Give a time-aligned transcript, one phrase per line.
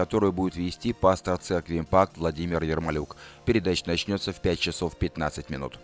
[0.00, 3.16] которую будет вести пастор церкви «Импакт» Владимир Ермолюк.
[3.44, 5.80] Передача начнется в 5 часов 15 минут.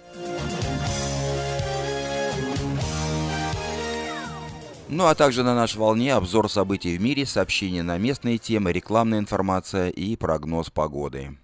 [4.88, 9.18] Ну а также на нашей волне обзор событий в мире, сообщения на местные темы, рекламная
[9.18, 11.36] информация и прогноз погоды.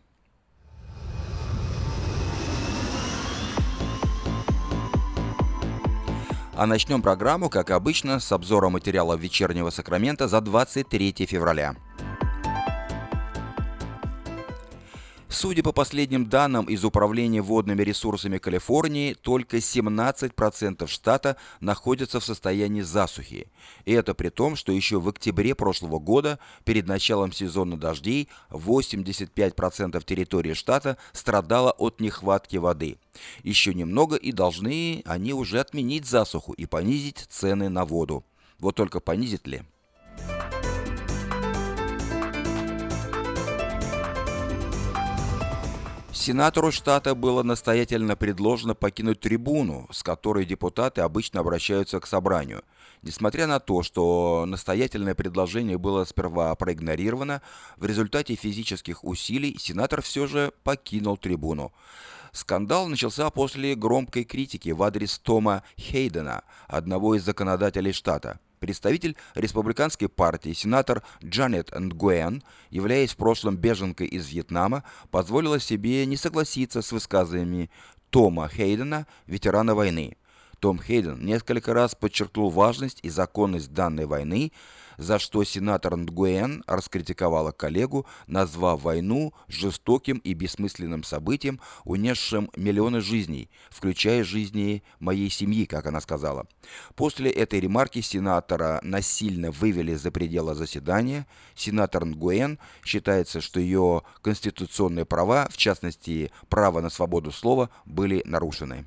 [6.54, 11.74] А начнем программу, как обычно, с обзора материала вечернего Сакрамента за 23 февраля.
[15.32, 22.82] Судя по последним данным из Управления водными ресурсами Калифорнии, только 17% штата находятся в состоянии
[22.82, 23.46] засухи.
[23.84, 30.04] И это при том, что еще в октябре прошлого года, перед началом сезона дождей, 85%
[30.04, 32.98] территории штата страдала от нехватки воды.
[33.44, 38.24] Еще немного и должны они уже отменить засуху и понизить цены на воду.
[38.58, 39.62] Вот только понизит ли?
[46.20, 52.62] Сенатору штата было настоятельно предложено покинуть трибуну, с которой депутаты обычно обращаются к собранию.
[53.00, 57.40] Несмотря на то, что настоятельное предложение было сперва проигнорировано,
[57.78, 61.72] в результате физических усилий сенатор все же покинул трибуну.
[62.32, 68.38] Скандал начался после громкой критики в адрес Тома Хейдена, одного из законодателей штата.
[68.60, 76.18] Представитель республиканской партии, сенатор Джанет Нгуэн, являясь в прошлом беженкой из Вьетнама, позволила себе не
[76.18, 77.70] согласиться с высказываниями
[78.10, 80.18] Тома Хейдена, ветерана войны.
[80.58, 84.52] Том Хейден несколько раз подчеркнул важность и законность данной войны,
[85.00, 93.50] за что сенатор Нгуэн раскритиковала коллегу, назвав войну жестоким и бессмысленным событием, унесшим миллионы жизней,
[93.70, 96.46] включая жизни моей семьи, как она сказала.
[96.94, 101.26] После этой ремарки сенатора насильно вывели за пределы заседания.
[101.54, 108.86] Сенатор Нгуэн считается, что ее конституционные права, в частности, право на свободу слова, были нарушены.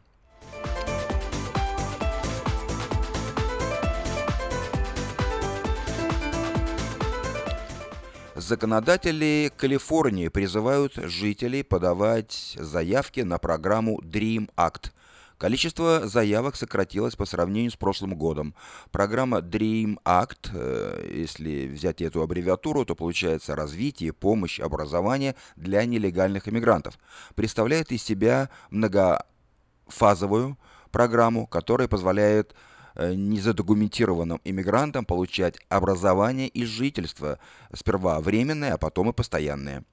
[8.54, 14.92] Законодатели Калифорнии призывают жителей подавать заявки на программу Dream Act.
[15.40, 18.54] Количество заявок сократилось по сравнению с прошлым годом.
[18.92, 26.48] Программа Dream Act, э, если взять эту аббревиатуру, то получается развитие, помощь, образование для нелегальных
[26.48, 27.00] иммигрантов,
[27.34, 30.60] представляет из себя многофазовую
[30.92, 32.54] программу, которая позволяет
[32.96, 37.40] незадокументированным иммигрантам получать образование и жительство,
[37.74, 39.84] сперва временное, а потом и постоянное.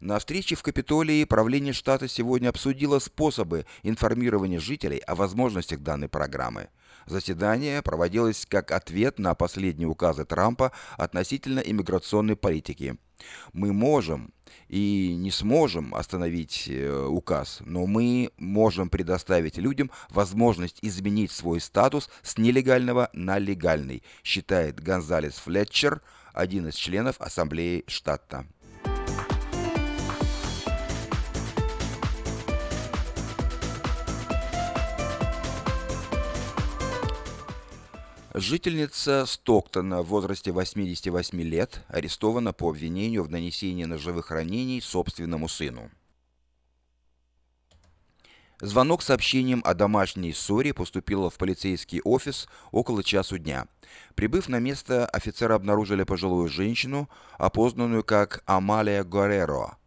[0.00, 6.68] На встрече в Капитолии правление штата сегодня обсудило способы информирования жителей о возможностях данной программы.
[7.08, 12.98] Заседание проводилось как ответ на последние указы Трампа относительно иммиграционной политики.
[13.54, 14.34] Мы можем
[14.68, 22.10] и не сможем остановить э, указ, но мы можем предоставить людям возможность изменить свой статус
[22.22, 26.02] с нелегального на легальный, считает Гонзалес Флетчер,
[26.34, 28.46] один из членов Ассамблеи штата.
[38.40, 45.90] Жительница Стоктона в возрасте 88 лет арестована по обвинению в нанесении ножевых ранений собственному сыну.
[48.60, 53.66] Звонок с сообщением о домашней ссоре поступил в полицейский офис около часу дня.
[54.14, 59.78] Прибыв на место, офицеры обнаружили пожилую женщину, опознанную как Амалия Гореро.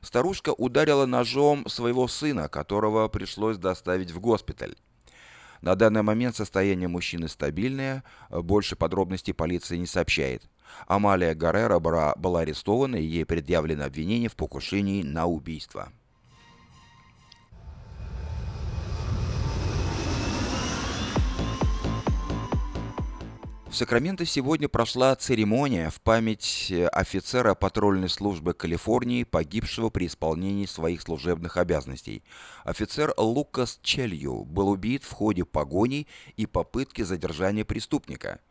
[0.00, 4.76] Старушка ударила ножом своего сына, которого пришлось доставить в госпиталь.
[5.62, 10.48] На данный момент состояние мужчины стабильное, больше подробностей полиция не сообщает.
[10.86, 15.92] Амалия Гаррера была арестована и ей предъявлено обвинение в покушении на убийство.
[23.76, 30.64] В Сакраменто сегодня прошла церемония в память э, офицера патрульной службы Калифорнии, погибшего при исполнении
[30.64, 32.22] своих служебных обязанностей.
[32.64, 36.06] Офицер Лукас Челью был убит в ходе погони
[36.38, 38.40] и попытки задержания преступника–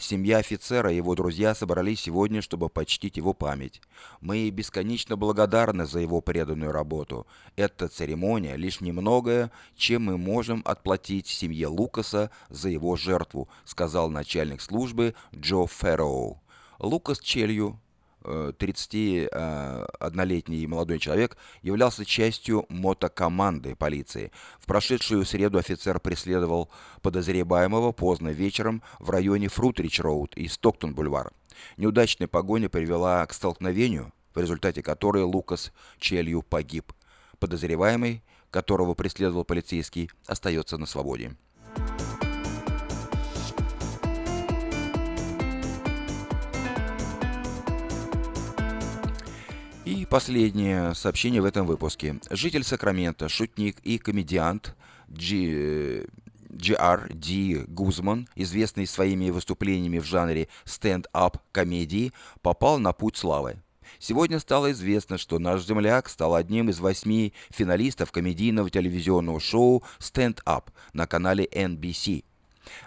[0.00, 3.82] Семья офицера и его друзья собрались сегодня, чтобы почтить его память.
[4.22, 7.26] Мы бесконечно благодарны за его преданную работу.
[7.54, 14.62] Эта церемония лишь немногое, чем мы можем отплатить семье Лукаса за его жертву, сказал начальник
[14.62, 16.40] службы Джо Ферроу.
[16.78, 17.78] Лукас Челью
[18.22, 24.30] 31-летний молодой человек, являлся частью мотокоманды полиции.
[24.58, 26.68] В прошедшую среду офицер преследовал
[27.02, 31.30] подозреваемого поздно вечером в районе Фрутрич-Роуд и Стоктон-Бульвар.
[31.76, 36.92] Неудачная погоня привела к столкновению, в результате которой Лукас Челью погиб.
[37.38, 41.36] Подозреваемый, которого преследовал полицейский, остается на свободе.
[50.00, 52.20] И последнее сообщение в этом выпуске.
[52.30, 54.74] Житель Сакрамента, шутник и комедиант
[55.12, 56.06] Джи...
[56.50, 57.10] Джи.Р.
[57.12, 63.62] Ди Гузман, известный своими выступлениями в жанре стенд-ап комедии, попал на путь славы.
[63.98, 70.70] Сегодня стало известно, что наш земляк стал одним из восьми финалистов комедийного телевизионного шоу «Стенд-ап»
[70.94, 72.24] на канале NBC.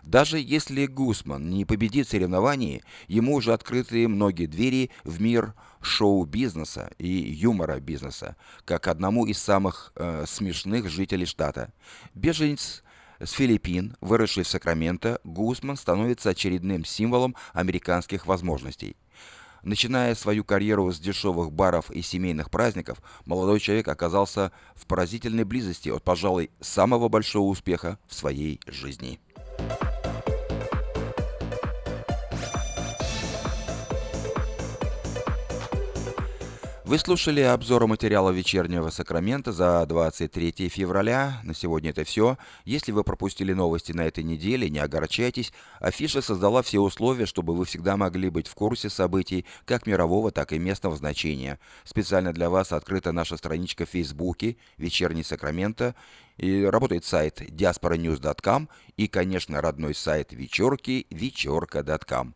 [0.03, 6.91] Даже если Гусман не победит в соревновании, ему уже открыты многие двери в мир шоу-бизнеса
[6.97, 8.35] и юмора бизнеса,
[8.65, 11.73] как одному из самых э, смешных жителей штата.
[12.13, 12.83] Беженец
[13.19, 18.95] с Филиппин, выросший в Сакраменто, Гусман становится очередным символом американских возможностей.
[19.63, 25.87] Начиная свою карьеру с дешевых баров и семейных праздников, молодой человек оказался в поразительной близости
[25.87, 29.21] от, пожалуй, самого большого успеха в своей жизни.
[36.85, 41.39] Вы слушали обзор материала вечернего Сакрамента за 23 февраля.
[41.43, 42.37] На сегодня это все.
[42.65, 45.53] Если вы пропустили новости на этой неделе, не огорчайтесь.
[45.79, 50.51] Афиша создала все условия, чтобы вы всегда могли быть в курсе событий как мирового, так
[50.51, 51.57] и местного значения.
[51.85, 55.95] Специально для вас открыта наша страничка в Фейсбуке «Вечерний Сакраменто».
[56.35, 62.35] И работает сайт diasporanews.com и, конечно, родной сайт вечерки вечерка.com.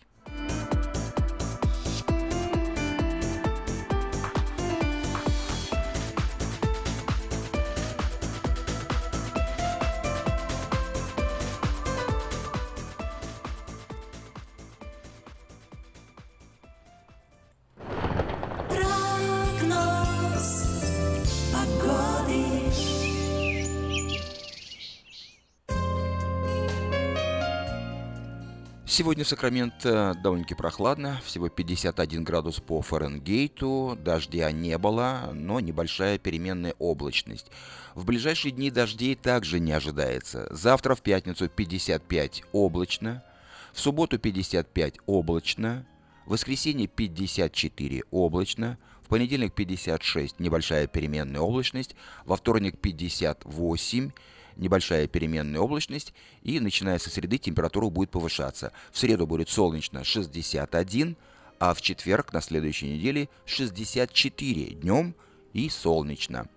[28.91, 36.17] Сегодня в Сакраменто довольно-таки прохладно, всего 51 градус по Фаренгейту, дождя не было, но небольшая
[36.17, 37.49] переменная облачность.
[37.95, 40.45] В ближайшие дни дождей также не ожидается.
[40.53, 43.23] Завтра в пятницу 55 облачно,
[43.71, 45.85] в субботу 55 облачно,
[46.25, 51.95] в воскресенье 54 облачно, в понедельник 56 небольшая переменная облачность,
[52.25, 54.11] во вторник 58
[54.55, 56.13] небольшая переменная облачность,
[56.43, 58.71] и начиная со среды температура будет повышаться.
[58.91, 61.15] В среду будет солнечно 61,
[61.59, 65.15] а в четверг на следующей неделе 64 днем
[65.53, 66.47] и солнечно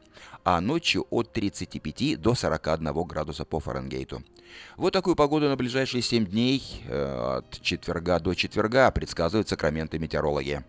[0.45, 4.23] а ночью от 35 до 41 градуса по Фаренгейту.
[4.77, 10.63] Вот такую погоду на ближайшие 7 дней э, от четверга до четверга предсказывают сакраменты метеорологи.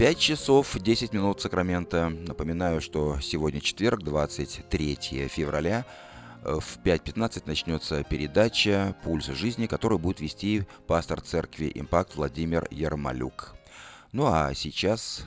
[0.00, 2.08] 5 часов 10 минут Сакрамента.
[2.08, 5.84] Напоминаю, что сегодня четверг, 23 февраля.
[6.42, 13.54] В 5.15 начнется передача «Пульс жизни», которую будет вести пастор церкви «Импакт» Владимир Ермолюк.
[14.12, 15.26] Ну а сейчас...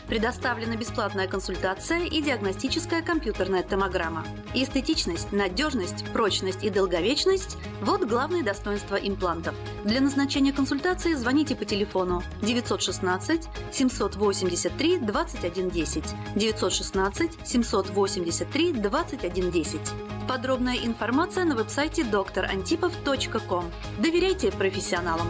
[0.11, 4.25] Предоставлена бесплатная консультация и диагностическая компьютерная томограмма.
[4.53, 9.55] Эстетичность, надежность, прочность и долговечность– вот главные достоинства имплантов.
[9.85, 16.03] Для назначения консультации звоните по телефону 916 783 2110
[16.35, 19.79] 916 783 2110.
[20.27, 23.71] Подробная информация на веб-сайте drantipov.com.
[23.99, 25.29] Доверяйте профессионалам.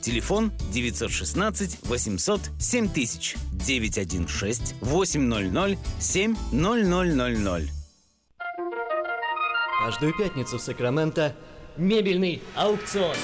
[0.00, 7.72] Телефон 916 800 7000 916 800 7000.
[9.80, 11.34] Каждую пятницу в Сакраменто
[11.76, 13.16] мебельный аукцион.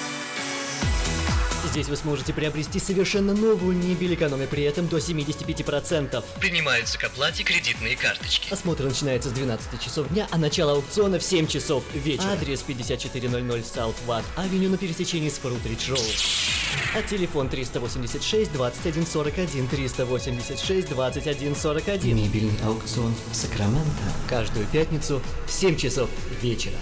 [1.70, 6.22] Здесь вы сможете приобрести совершенно новую мебель, экономя при этом до 75%.
[6.38, 8.52] Принимаются к оплате кредитные карточки.
[8.52, 12.30] Осмотр начинается с 12 часов дня, а начало аукциона в 7 часов вечера.
[12.30, 16.63] Адрес 5400 South Watt Авеню на пересечении с Фрутридж Роуд.
[16.94, 22.16] А телефон 386 2141 386 2141.
[22.16, 24.02] Мебельный аукцион Сакраменто.
[24.28, 26.08] Каждую пятницу в 7 часов
[26.40, 26.76] вечера.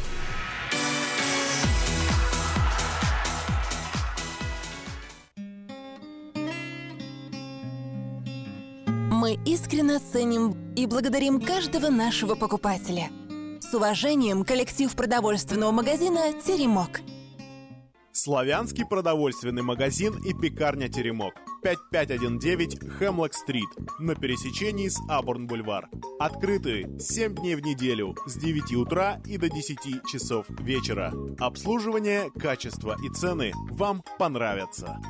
[9.23, 13.09] Мы искренне ценим и благодарим каждого нашего покупателя.
[13.61, 17.01] С уважением, коллектив продовольственного магазина «Теремок».
[18.15, 21.33] Славянский продовольственный магазин и пекарня «Теремок».
[21.63, 25.89] 5519 Хемлок-стрит на пересечении с Абурн-бульвар.
[26.19, 31.15] Открыты 7 дней в неделю с 9 утра и до 10 часов вечера.
[31.39, 35.01] Обслуживание, качество и цены вам понравятся.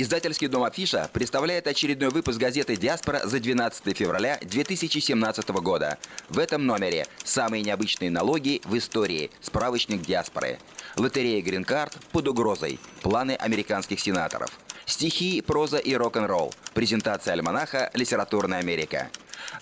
[0.00, 5.98] Издательский дом «Афиша» представляет очередной выпуск газеты «Диаспора» за 12 февраля 2017 года.
[6.28, 9.32] В этом номере самые необычные налоги в истории.
[9.40, 10.60] Справочник «Диаспоры».
[10.94, 12.78] Лотерея «Грин-карт» под угрозой.
[13.02, 14.52] Планы американских сенаторов.
[14.86, 16.54] Стихи, проза и рок-н-ролл.
[16.74, 19.10] Презентация альманаха «Литературная Америка».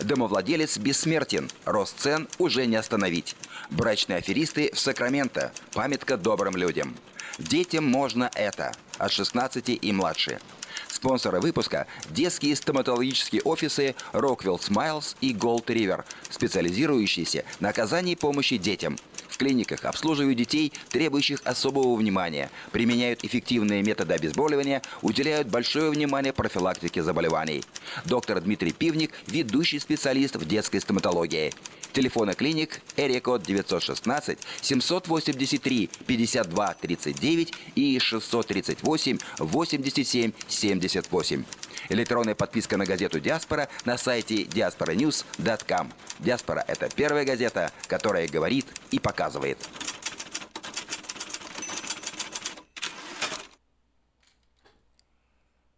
[0.00, 1.48] Домовладелец бессмертен.
[1.64, 3.36] Рост цен уже не остановить.
[3.70, 5.50] Брачные аферисты в Сакраменто.
[5.72, 6.94] Памятка добрым людям.
[7.38, 8.72] Детям можно это.
[8.98, 10.40] От 16 и младше.
[10.88, 18.96] Спонсоры выпуска– детские стоматологические офисы Rockwell Smiles и Gold River, специализирующиеся на оказании помощи детям.
[19.28, 27.02] В клиниках обслуживают детей, требующих особого внимания, применяют эффективные методы обезболивания, уделяют большое внимание профилактике
[27.02, 27.62] заболеваний.
[28.06, 31.52] Доктор Дмитрий Пивник– ведущий специалист в детской стоматологии.
[31.96, 41.44] Телефоны клиник Эрикод 916 783 52 39 и 638 87 78.
[41.88, 45.90] Электронная подписка на газету «Диаспора» на сайте diasporanews.com.
[46.18, 49.56] «Диаспора»— это первая газета, которая говорит и показывает.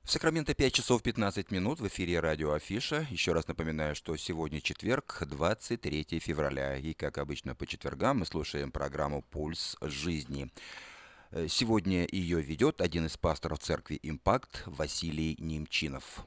[0.08, 3.06] Сакраменто 5 часов 15 минут в эфире радио Афиша.
[3.10, 6.78] Еще раз напоминаю, что сегодня четверг, 23 февраля.
[6.78, 10.50] И, как обычно, по четвергам мы слушаем программу «Пульс жизни».
[11.30, 16.26] Э, сегодня ее ведет один из пасторов церкви «Импакт» Василий Немчинов.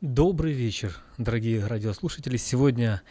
[0.00, 2.38] Добрый вечер, дорогие радиослушатели.
[2.38, 3.02] Сегодня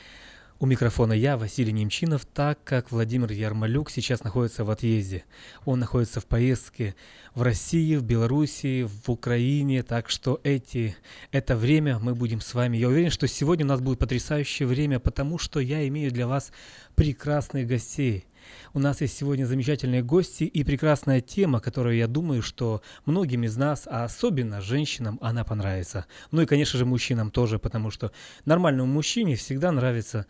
[0.62, 5.24] У микрофона я, Василий Немчинов, так как Владимир Ярмолюк сейчас находится в отъезде.
[5.66, 6.96] Он находится в поездке
[7.36, 10.98] в России, в Белоруссии, в Украине, так что эти,
[11.32, 12.76] это время мы будем с вами.
[12.76, 16.52] Я уверен, что сегодня у нас будет потрясающее время, потому что я имею для вас
[16.96, 18.26] прекрасных гостей.
[18.74, 23.58] У нас есть сегодня замечательные гости и прекрасная тема, которую я думаю, что многим из
[23.58, 26.06] нас, а особенно женщинам, она понравится.
[26.32, 28.12] Ну и, конечно же, мужчинам тоже, потому что
[28.46, 30.26] нормальному мужчине всегда нравится,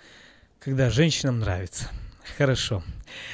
[0.59, 1.89] когда женщинам нравится.
[2.37, 2.83] Хорошо.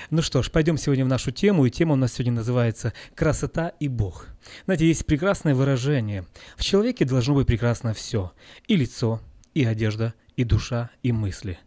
[0.10, 3.70] Ну что ж, пойдем сегодня в нашу тему, и тема у нас сегодня называется «Красота
[3.80, 4.28] и Бог».
[4.66, 6.26] Знаете, есть прекрасное выражение.
[6.56, 8.32] В человеке должно быть прекрасно все.
[8.68, 9.22] И лицо,
[9.54, 11.58] и одежда, и душа, и мысли.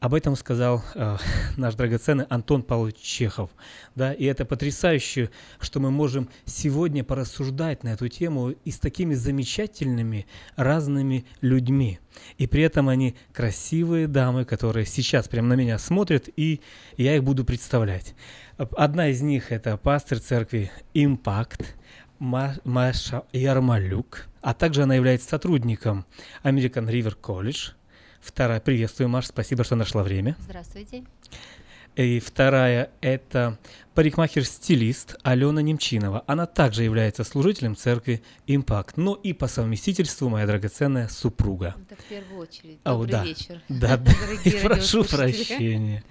[0.00, 1.16] Об этом сказал э,
[1.56, 3.50] наш драгоценный Антон Павлович Чехов.
[3.94, 5.30] Да, и это потрясающе,
[5.60, 12.00] что мы можем сегодня порассуждать на эту тему и с такими замечательными разными людьми.
[12.38, 16.60] И при этом они красивые дамы, которые сейчас прямо на меня смотрят, и
[16.96, 18.14] я их буду представлять.
[18.56, 21.76] Одна из них это пастор церкви «Импакт»,
[22.18, 26.06] Маша Ярмалюк, а также она является сотрудником
[26.42, 27.72] American River College–
[28.20, 30.36] Вторая, приветствую, Маш, спасибо, что нашла время.
[30.40, 31.04] Здравствуйте.
[31.96, 33.58] И вторая– это
[33.94, 36.24] парикмахер-стилист Алена Немчинова.
[36.26, 41.74] Она также является служителем церкви «Импакт», но и по совместительству моя драгоценная супруга.
[41.88, 42.80] Это в первую очередь.
[42.84, 43.24] О, Добрый да.
[43.24, 43.62] вечер.
[43.70, 44.12] Да, да.
[44.62, 46.04] Прошу прощения.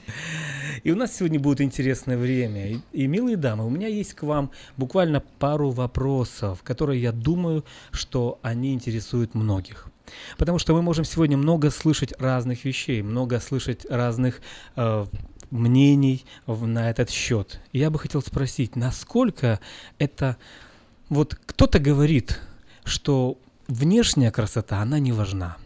[0.84, 2.72] И у нас сегодня будет интересное время.
[2.72, 7.64] И, и, милые дамы, у меня есть к вам буквально пару вопросов, которые я думаю,
[7.92, 9.92] что они интересуют многих.
[10.38, 14.42] Потому что мы можем сегодня много слышать разных вещей, много слышать разных
[14.76, 15.06] э,
[15.52, 17.60] мнений в, на этот счет.
[17.72, 19.60] И я бы хотел спросить, насколько
[19.98, 20.38] это...
[21.08, 22.40] Вот кто-то говорит,
[22.84, 25.58] что внешняя красота, она не важна.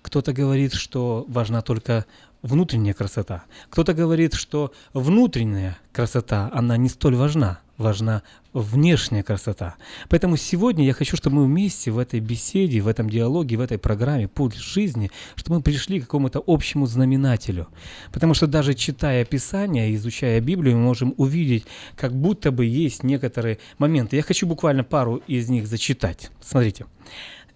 [0.00, 2.06] Кто-то говорит, что важна только
[2.42, 3.44] внутренняя красота.
[3.68, 8.22] Кто-то говорит, что внутренняя красота, она не столь важна важна
[8.52, 9.74] внешняя красота.
[10.08, 13.78] Поэтому сегодня я хочу, чтобы мы вместе в этой беседе, в этом диалоге, в этой
[13.78, 17.68] программе «Путь жизни», чтобы мы пришли к какому-то общему знаменателю.
[18.12, 21.64] Потому что даже читая Писание, изучая Библию, мы можем увидеть,
[21.96, 24.16] как будто бы есть некоторые моменты.
[24.16, 26.30] Я хочу буквально пару из них зачитать.
[26.40, 26.86] Смотрите.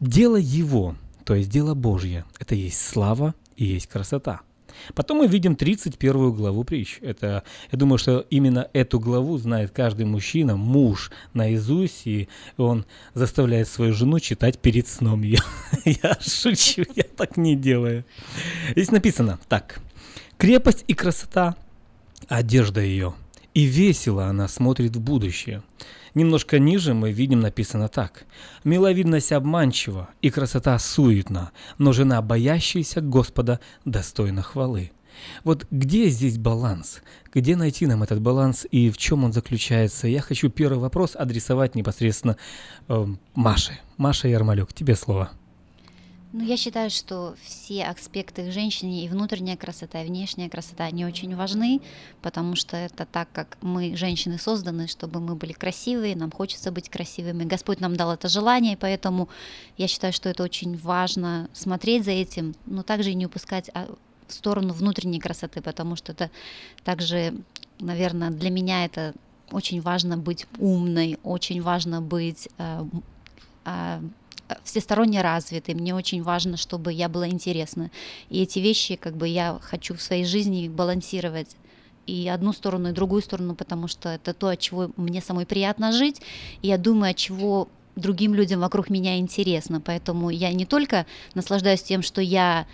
[0.01, 4.41] «Дело Его, то есть дело Божье, это есть слава и есть красота».
[4.95, 6.99] Потом мы видим 31 главу притч.
[7.01, 12.85] Это, я думаю, что именно эту главу знает каждый мужчина, муж наизусть, и он
[13.15, 15.23] заставляет свою жену читать перед сном.
[15.23, 15.41] Я,
[15.85, 18.05] я шучу, я так не делаю.
[18.73, 19.81] Здесь написано так.
[20.37, 21.57] Крепость и красота,
[22.29, 23.15] одежда ее,
[23.55, 25.63] и весело она смотрит в будущее.
[26.15, 28.25] Немножко ниже мы видим написано так.
[28.63, 34.93] «Миловидность обманчива, и красота суетна, но жена, боящаяся Господа, достойна хвалы».
[35.45, 37.01] Вот где здесь баланс?
[37.33, 40.09] Где найти нам этот баланс и в чем он заключается?
[40.09, 42.37] Я хочу первый вопрос адресовать непосредственно
[42.89, 43.79] э, Маше.
[43.97, 45.31] Маша Ярмалюк, тебе слово.
[46.37, 51.37] Ну, я считаю, что все аспекты женщины, и внутренняя красота, и внешняя красота, они очень
[51.37, 51.81] важны,
[52.23, 56.89] потому что это так, как мы, женщины, созданы, чтобы мы были красивые, нам хочется быть
[56.89, 57.45] красивыми.
[57.45, 59.29] Господь нам дал это желание, поэтому
[59.77, 63.87] я считаю, что это очень важно смотреть за этим, но также и не упускать а,
[64.27, 66.33] в сторону внутренней красоты, потому что это
[66.83, 67.33] также,
[67.79, 69.15] наверное, для меня это
[69.53, 72.85] очень важно быть умной, очень важно быть э,
[73.67, 74.01] э,
[74.63, 77.91] всесторонне развитый, мне очень важно, чтобы я была интересна.
[78.29, 81.57] И эти вещи, как бы я хочу в своей жизни балансировать
[82.07, 85.93] и одну сторону, и другую сторону, потому что это то, от чего мне самой приятно
[85.93, 86.21] жить,
[86.63, 89.81] и я думаю, от чего другим людям вокруг меня интересно.
[89.81, 92.67] Поэтому я не только наслаждаюсь тем, что я,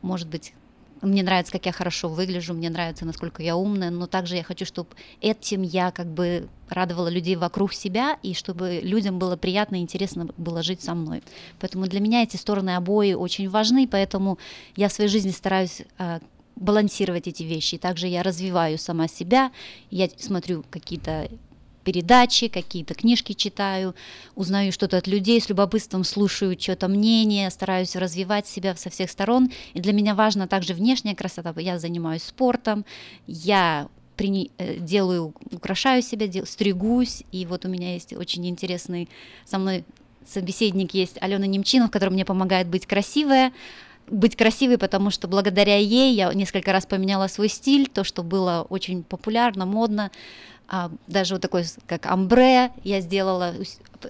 [0.00, 0.54] может быть,
[1.02, 4.64] мне нравится, как я хорошо выгляжу, мне нравится, насколько я умная, но также я хочу,
[4.64, 4.88] чтобы
[5.20, 10.28] этим я как бы радовала людей вокруг себя, и чтобы людям было приятно и интересно
[10.36, 11.22] было жить со мной.
[11.60, 14.38] Поэтому для меня эти стороны обои очень важны, поэтому
[14.76, 16.20] я в своей жизни стараюсь а,
[16.56, 17.78] балансировать эти вещи.
[17.78, 19.50] Также я развиваю сама себя,
[19.90, 21.28] я смотрю какие-то
[21.82, 23.94] передачи, какие-то книжки читаю,
[24.34, 29.50] узнаю что-то от людей, с любопытством слушаю что-то мнение, стараюсь развивать себя со всех сторон.
[29.74, 31.54] И для меня важна также внешняя красота.
[31.58, 32.84] Я занимаюсь спортом,
[33.26, 39.08] я э, делаю, украшаю себя, дел, стригусь, и вот у меня есть очень интересный
[39.44, 39.84] со мной
[40.26, 43.50] собеседник есть Алена Немчинов, который мне помогает быть красивой,
[44.08, 48.66] быть красивой, потому что благодаря ей я несколько раз поменяла свой стиль, то, что было
[48.68, 50.10] очень популярно, модно,
[50.72, 53.52] а, даже вот такой, как амбре я сделала,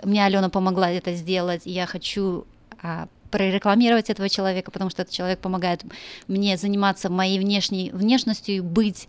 [0.05, 2.47] мне Алена помогла это сделать, и я хочу
[2.81, 5.83] а, прорекламировать этого человека, потому что этот человек помогает
[6.29, 9.09] мне заниматься моей внешней внешностью, быть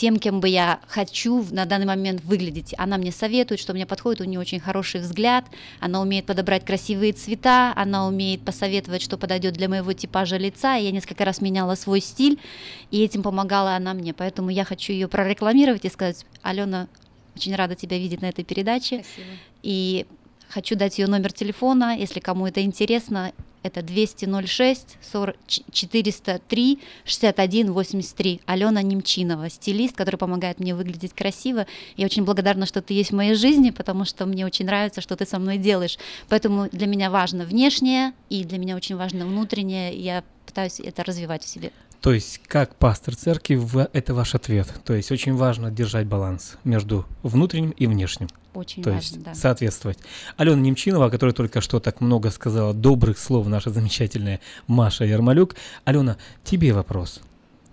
[0.00, 2.74] тем, кем бы я хочу на данный момент выглядеть.
[2.78, 5.44] Она мне советует, что мне подходит, у нее очень хороший взгляд,
[5.78, 10.76] она умеет подобрать красивые цвета, она умеет посоветовать, что подойдет для моего типажа лица.
[10.76, 12.40] Я несколько раз меняла свой стиль,
[12.90, 14.14] и этим помогала она мне.
[14.14, 16.88] Поэтому я хочу ее прорекламировать и сказать, Алена,
[17.36, 19.04] очень рада тебя видеть на этой передаче.
[19.04, 19.36] Спасибо.
[19.62, 20.06] И
[20.48, 23.32] хочу дать ее номер телефона, если кому это интересно.
[23.62, 25.36] Это 206 40,
[25.70, 28.40] 403 61 83.
[28.46, 31.66] Алена Немчинова, стилист, который помогает мне выглядеть красиво.
[31.96, 35.16] Я очень благодарна, что ты есть в моей жизни, потому что мне очень нравится, что
[35.16, 35.98] ты со мной делаешь.
[36.28, 39.94] Поэтому для меня важно внешнее, и для меня очень важно внутреннее.
[39.94, 41.70] Я пытаюсь это развивать в себе.
[42.00, 43.60] То есть, как пастор церкви,
[43.92, 44.72] это ваш ответ.
[44.84, 48.28] То есть, очень важно держать баланс между внутренним и внешним.
[48.54, 49.34] Очень То важно, есть, да.
[49.34, 49.98] соответствовать.
[50.36, 55.56] Алена Немчинова, которая только что так много сказала добрых слов, наша замечательная Маша Ярмолюк.
[55.84, 57.20] Алена, тебе вопрос.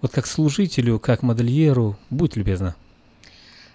[0.02, 2.76] Вот как служителю, как модельеру, будь любезна.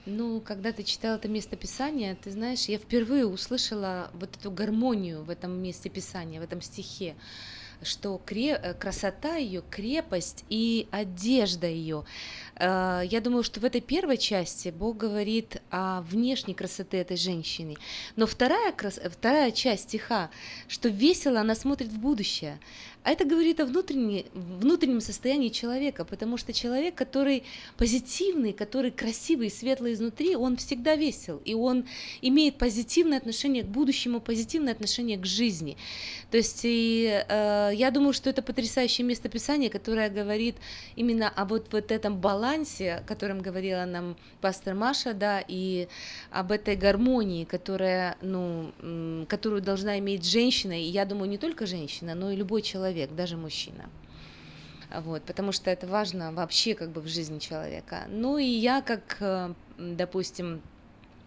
[0.05, 5.23] Ну, когда ты читал это место Писания, ты знаешь, я впервые услышала вот эту гармонию
[5.23, 7.15] в этом месте Писания, в этом стихе,
[7.85, 12.05] что кре- э, красота ее, крепость и одежда ее.
[12.57, 17.77] Э, Я думаю, что в этой первой части Бог говорит о внешней красоте этой женщины.
[18.17, 20.31] Но вторая, крас- э, вторая часть стиха,
[20.69, 22.59] что весело она смотрит в будущее.
[23.05, 27.43] А это говорит о внутреннем состоянии человека, потому что человек, который
[27.77, 31.85] позитивный, который красивый и светлый изнутри, он всегда весел, и он
[32.21, 35.77] имеет позитивное отношение к будущему, позитивное отношение к жизни.
[36.31, 40.55] То есть и, э, я думаю, что это потрясающее местописание, которое говорит
[40.95, 45.89] именно о вот, вот этом балансе, о котором говорила нам пастор Маша, да, и
[46.31, 48.73] об этой гармонии, которая, ну,
[49.29, 53.37] которую должна иметь женщина, и я думаю, не только женщина, но и любой человек, даже
[53.37, 53.89] мужчина.
[55.01, 58.05] Вот, потому что это важно вообще как бы в жизни человека.
[58.09, 60.61] Ну и я как, э, допустим,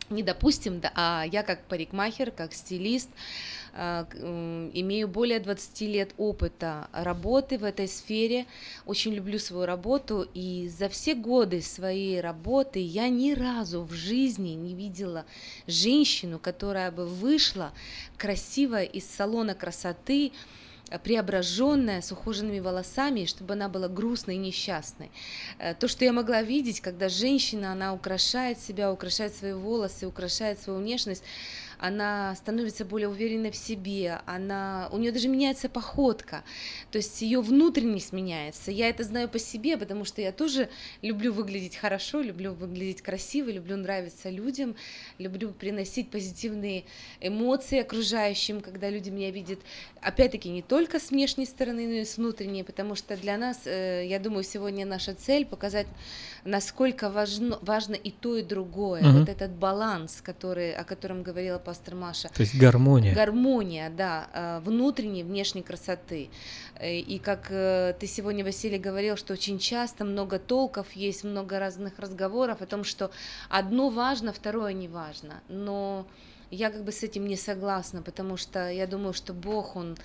[0.09, 3.09] не допустим, да, а я как парикмахер, как стилист,
[3.73, 8.45] э, м, имею более 20 лет опыта работы в этой сфере,
[8.85, 14.49] очень люблю свою работу, и за все годы своей работы я ни разу в жизни
[14.49, 15.25] не видела
[15.65, 17.73] женщину, которая бы вышла
[18.17, 20.31] красивая из салона красоты, э,
[21.03, 25.11] преображенная, с ухоженными волосами, чтобы она была грустной и несчастной.
[25.57, 30.59] Э, То, что я могла видеть, когда женщина, она украшает себя, украшает свои волосы, украшает
[30.59, 31.23] свою внешность,
[31.79, 36.43] она становится более уверенной в себе, она, у нее даже меняется походка,
[36.91, 38.71] то есть ее внутренность меняется.
[38.71, 40.69] Я это знаю по себе, потому что я тоже
[41.01, 44.75] люблю выглядеть хорошо, люблю выглядеть красиво, люблю нравиться людям,
[45.17, 46.85] люблю приносить позитивные
[47.21, 49.59] эмоции окружающим, когда люди меня видят,
[50.01, 54.05] опять-таки, не только с внешней стороны, но и с внутренней, потому что для нас, э,
[54.07, 55.87] я думаю, сегодня наша цель показать,
[56.43, 59.01] насколько важно, важно и то, и другое.
[59.01, 59.19] Мгм.
[59.19, 62.29] Вот этот баланс, который, о котором говорила пастор Маша.
[62.29, 63.13] То есть гармония.
[63.15, 66.29] Гармония, да, э, внутренней, внешней красоты.
[66.79, 71.59] Э, И как э, ты сегодня, Василий, говорил, что очень часто много толков есть, много
[71.59, 73.11] разных разговоров о том, что
[73.49, 75.41] одно важно, второе не важно.
[75.49, 76.05] Но
[76.51, 79.97] я как бы с этим не согласна, потому что я думаю, что Бог, Он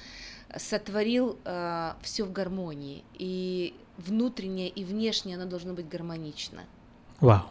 [0.56, 1.38] сотворил
[2.02, 6.62] все в гармонии, и внутреннее и внешнее оно должно быть гармонично.
[7.20, 7.44] Вау.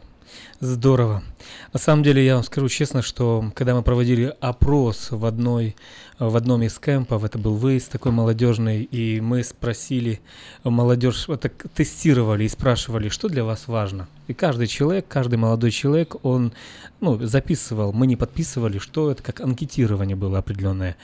[0.62, 1.24] Здорово.
[1.72, 5.76] На самом деле, я вам скажу честно, что когда мы проводили опрос в, одной,
[6.20, 10.20] в одном из кемпов, это был выезд такой молодежный, и мы спросили
[10.66, 14.10] молодежь, так тестировали и спрашивали, что для вас важно.
[14.28, 16.52] И каждый человек, каждый молодой человек, он
[17.00, 20.98] ну, записывал, мы не подписывали, что это как анкетирование было определенное.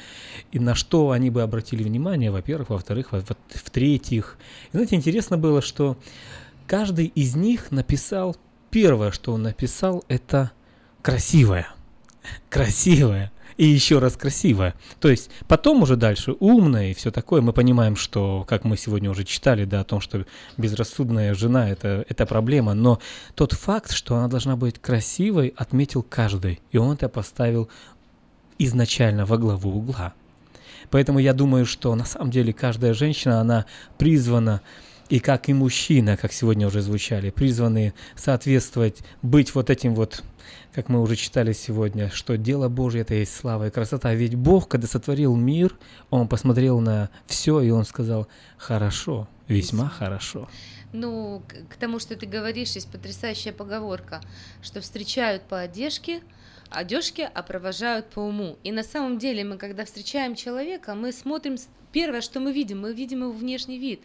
[0.52, 4.38] И на что они бы обратили внимание, во-первых, во-вторых, во- во- в-третьих.
[4.68, 5.96] И знаете, интересно было, что
[6.68, 8.36] каждый из них написал
[8.72, 10.52] первое, что он написал, это
[11.02, 11.68] красивая.
[12.50, 13.32] Красивая.
[13.58, 14.74] И еще раз красивая.
[15.00, 17.42] То есть потом уже дальше умная и все такое.
[17.42, 20.26] Мы понимаем, что, как мы сегодня уже читали, да, о том, что
[20.58, 22.74] безрассудная жена это, это проблема.
[22.74, 23.00] Но
[23.36, 26.60] тот факт, что она должна быть красивой, отметил каждый.
[26.72, 27.70] И он это поставил
[28.58, 30.14] изначально во главу угла.
[30.90, 33.66] Поэтому я думаю, что на самом деле каждая женщина, она
[33.98, 34.62] призвана
[35.10, 40.24] и как и мужчина, как сегодня уже звучали, призваны соответствовать, быть вот этим вот,
[40.74, 44.14] как мы уже читали сегодня, что дело Божье это есть слава и красота.
[44.14, 45.78] Ведь Бог, когда сотворил мир,
[46.10, 50.50] Он посмотрел на все, и Он сказал, хорошо, весьма хорошо.
[50.92, 54.22] Ну, к тому, что ты говоришь, есть потрясающая поговорка,
[54.62, 56.22] что встречают по одежке,
[56.70, 58.58] одежки, а провожают по уму.
[58.64, 61.58] И на самом деле мы, когда встречаем человека, мы смотрим
[61.96, 64.02] первое, что мы видим, мы видим его внешний вид.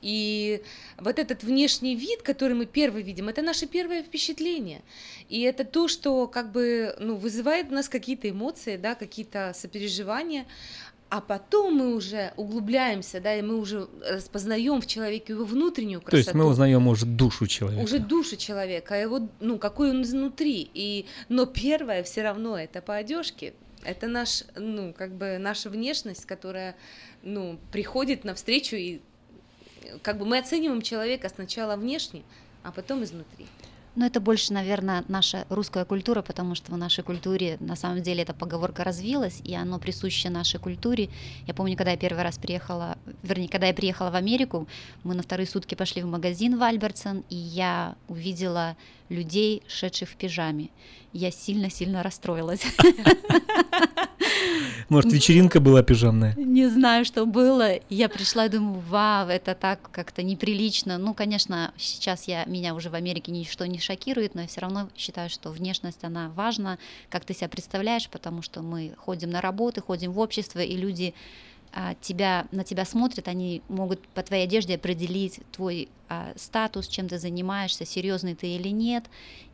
[0.00, 0.62] И
[0.98, 4.82] вот этот внешний вид, который мы первый видим, это наше первое впечатление.
[5.28, 10.46] И это то, что как бы ну, вызывает у нас какие-то эмоции, да, какие-то сопереживания
[11.12, 16.12] а потом мы уже углубляемся, да, и мы уже распознаем в человеке его внутреннюю красоту.
[16.12, 17.84] То есть мы узнаем уже душу человека.
[17.84, 20.70] Уже душу человека, его, ну, какой он изнутри.
[20.72, 23.52] И, но первое все равно это по одежке,
[23.84, 26.76] это наш, ну, как бы наша внешность, которая,
[27.22, 29.02] ну, приходит навстречу, и
[30.00, 32.22] как бы мы оцениваем человека сначала внешне,
[32.62, 33.46] а потом изнутри.
[33.94, 38.22] Но это больше, наверное, наша русская культура, потому что в нашей культуре на самом деле
[38.22, 41.10] эта поговорка развилась, и оно присуще нашей культуре.
[41.46, 44.66] Я помню, когда я первый раз приехала, вернее, когда я приехала в Америку,
[45.04, 48.76] мы на вторые сутки пошли в магазин в Альбертсон, и я увидела
[49.10, 50.70] людей, шедших в пижаме.
[51.12, 52.62] Я сильно-сильно расстроилась.
[54.88, 56.34] Может, вечеринка была пижамная?
[56.36, 57.80] Не знаю, что было.
[57.88, 60.98] Я пришла и думаю, вау, это так как-то неприлично.
[60.98, 64.88] Ну, конечно, сейчас я, меня уже в Америке ничто не шокирует, но я все равно
[64.96, 66.78] считаю, что внешность, она важна,
[67.10, 71.14] как ты себя представляешь, потому что мы ходим на работы, ходим в общество, и люди
[71.74, 77.08] а, тебя, на тебя смотрят, они могут по твоей одежде определить твой а, статус, чем
[77.08, 79.04] ты занимаешься, серьезный ты или нет.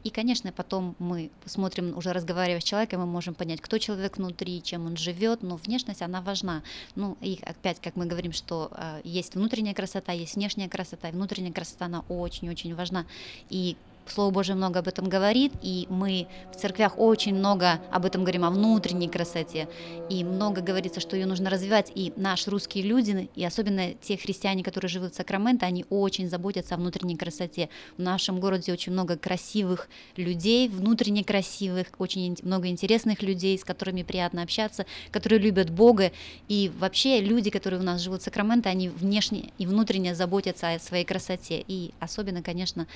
[0.03, 4.61] И, конечно, потом мы смотрим, уже разговаривая с человеком, мы можем понять, кто человек внутри,
[4.65, 6.65] чем он живет, но внешность, она важна.
[6.97, 11.13] Ну, и опять, как мы говорим, что а, есть внутренняя красота, есть внешняя красота, и
[11.13, 13.07] внутренняя красота, она очень-очень важна.
[13.49, 13.77] И
[14.11, 18.45] Слово Божие много об этом говорит, и мы в церквях очень много об этом говорим,
[18.45, 19.69] о внутренней красоте,
[20.09, 24.63] и много говорится, что ее нужно развивать, и наши русские люди, и особенно те христиане,
[24.63, 27.69] которые живут в Сакраменто, они очень заботятся о внутренней красоте.
[27.97, 34.03] В нашем городе очень много красивых людей, внутренне красивых, очень много интересных людей, с которыми
[34.03, 36.13] приятно общаться, которые любят Бога,
[36.49, 40.79] и вообще люди, которые у нас живут в Сакраменто, они внешне и внутренне заботятся о
[40.79, 42.87] своей красоте, и особенно, конечно,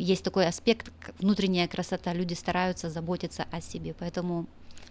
[0.00, 4.46] есть такой аспект, внутренняя красота, люди стараются заботиться о себе, поэтому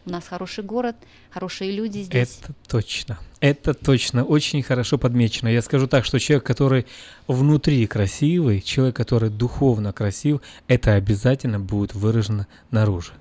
[0.06, 0.96] у нас хороший город,
[1.30, 2.40] хорошие люди здесь.
[2.42, 3.20] Это точно.
[3.40, 4.24] Это точно.
[4.24, 5.50] Очень хорошо подмечено.
[5.50, 6.86] Я скажу так, что человек, который
[7.28, 13.14] внутри красивый, человек, который духовно красив, это обязательно будет выражено наружу.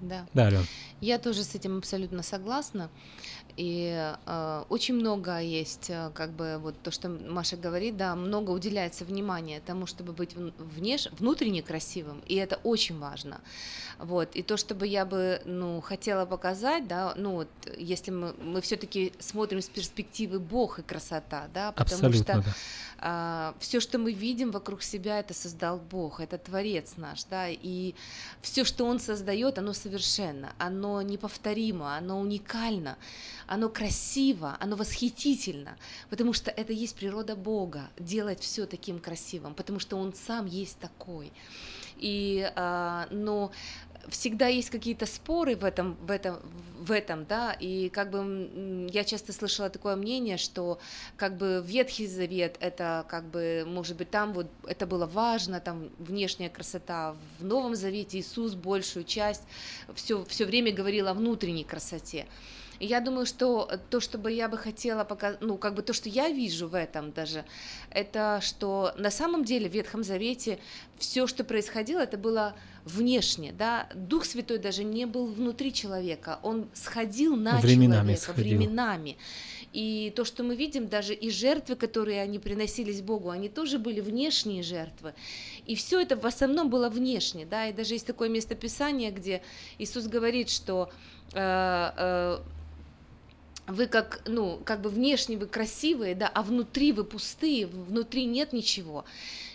[0.00, 0.26] Да.
[0.34, 0.66] Да, Ален.
[1.00, 2.90] Я тоже с этим абсолютно согласна.
[3.56, 8.50] И э, очень много есть, э, как бы вот то, что Маша говорит, да, много
[8.50, 11.08] уделяется внимания тому, чтобы быть внеш...
[11.18, 13.40] внутренне красивым, и это очень важно.
[13.98, 18.60] Вот, и то, чтобы я бы, ну, хотела показать, да, ну, вот, если мы, мы
[18.60, 22.56] все-таки смотрим с перспективы Бог и красота, да, потому Абсолютно, что да.
[22.98, 27.94] а, все, что мы видим вокруг себя, это создал Бог, это Творец наш, да, и
[28.40, 32.96] все, что Он создает, оно совершенно, оно неповторимо, оно уникально,
[33.52, 35.76] оно красиво, оно восхитительно,
[36.08, 40.78] потому что это есть природа Бога, делать все таким красивым, потому что Он сам есть
[40.78, 41.32] такой.
[41.98, 43.52] И, а, но
[44.08, 46.40] всегда есть какие-то споры в этом, в этом,
[46.80, 50.78] в этом, да, и как бы я часто слышала такое мнение, что
[51.18, 55.90] как бы Ветхий Завет это как бы, может быть, там вот это было важно, там
[55.98, 59.42] внешняя красота, в Новом Завете Иисус большую часть
[59.94, 62.26] все, все время говорил о внутренней красоте.
[62.82, 65.92] И я думаю, что то, что бы я бы хотела показать, ну, как бы то,
[65.92, 67.44] что я вижу в этом даже,
[67.90, 70.58] это что на самом деле в Ветхом Завете
[70.98, 76.66] все, что происходило, это было внешне, да, Дух Святой даже не был внутри человека, он
[76.74, 78.58] сходил на временами человека сходил.
[78.58, 79.16] временами.
[79.72, 84.00] И то, что мы видим, даже и жертвы, которые они приносились Богу, они тоже были
[84.00, 85.14] внешние жертвы.
[85.66, 89.40] И все это в основном было внешне, да, и даже есть такое местописание, где
[89.78, 90.90] Иисус говорит, что
[91.32, 91.38] э,
[91.96, 92.38] э,
[93.72, 98.52] вы как, ну, как бы внешне вы красивые, да, а внутри вы пустые, внутри нет
[98.52, 99.04] ничего.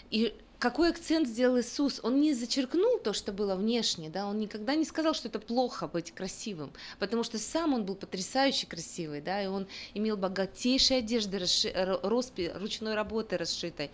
[0.10, 2.00] И какой акцент сделал Иисус?
[2.02, 5.88] Он не зачеркнул то, что было внешне, да, он никогда не сказал, что это плохо
[5.88, 11.38] быть красивым, потому что сам он был потрясающе красивый, да, и он имел богатейшие одежды,
[11.38, 11.72] расши...
[12.02, 13.92] роспи, ручной работы расшитой.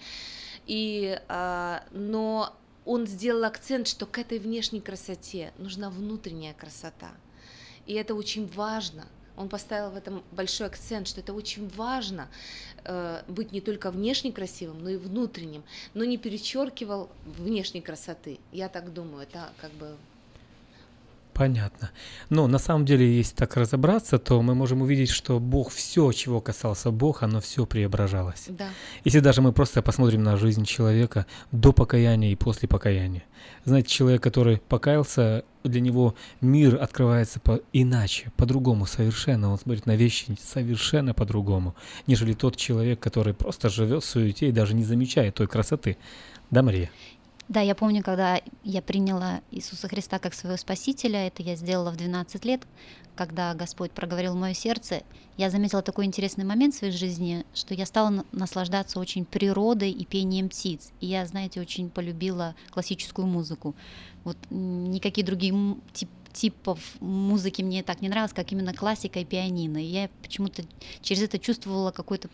[0.65, 2.55] И, а, но
[2.85, 7.11] он сделал акцент, что к этой внешней красоте нужна внутренняя красота.
[7.85, 9.05] И это очень важно–
[9.37, 12.29] он поставил в этом большой акцент, что это очень важно
[12.83, 18.39] э, быть не только внешне красивым, но и внутренним, но не перечеркивал внешней красоты.
[18.51, 19.95] Я так думаю, это как бы
[21.33, 21.89] Понятно.
[22.29, 26.41] Но на самом деле, если так разобраться, то мы можем увидеть, что Бог, все, чего
[26.41, 28.45] касался Бог, оно все преображалось.
[28.49, 28.69] Да.
[29.03, 33.23] Если даже мы просто посмотрим на жизнь человека до покаяния и после покаяния.
[33.65, 39.51] Знаете, человек, который покаялся, для него мир открывается по иначе, по-другому совершенно.
[39.51, 44.51] Он смотрит на вещи совершенно по-другому, нежели тот человек, который просто живет в суете и
[44.51, 45.97] даже не замечает той красоты.
[46.51, 46.91] Да, Мария?
[47.53, 51.97] Да, я помню, когда я приняла Иисуса Христа как своего Спасителя, это я сделала в
[51.97, 52.63] 12 лет,
[53.13, 55.03] когда Господь проговорил мое сердце,
[55.37, 60.03] я заметила такой интересный момент в своей жизни, что я стала наслаждаться очень природой и
[60.03, 60.91] пением птиц.
[60.99, 63.75] И я, знаете, очень полюбила классическую музыку.
[64.23, 65.53] Вот никакие другие
[65.93, 69.77] тип, типов музыки мне так не нравилось, как именно классика и пианино.
[69.77, 70.63] И я почему-то
[71.03, 72.29] через это чувствовала какой-то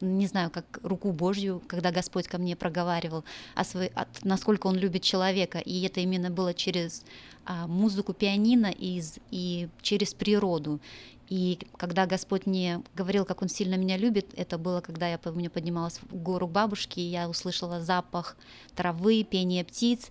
[0.00, 4.76] не знаю, как руку Божью, когда Господь ко мне проговаривал, о свой, от, насколько Он
[4.76, 5.58] любит человека.
[5.58, 7.04] И это именно было через
[7.44, 10.80] а, музыку пианино и, и через природу.
[11.28, 15.50] И когда Господь мне говорил, как Он сильно меня любит, это было, когда я помню,
[15.50, 18.36] поднималась в гору бабушки, и я услышала запах
[18.74, 20.10] травы, пение птиц,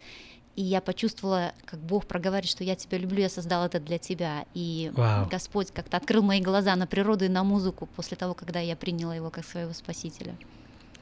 [0.56, 4.46] и я почувствовала, как Бог проговаривает, что я тебя люблю, я создал это для тебя.
[4.54, 5.28] И Вау.
[5.30, 9.16] Господь как-то открыл мои глаза на природу и на музыку после того, когда я приняла
[9.16, 10.36] его как своего Спасителя.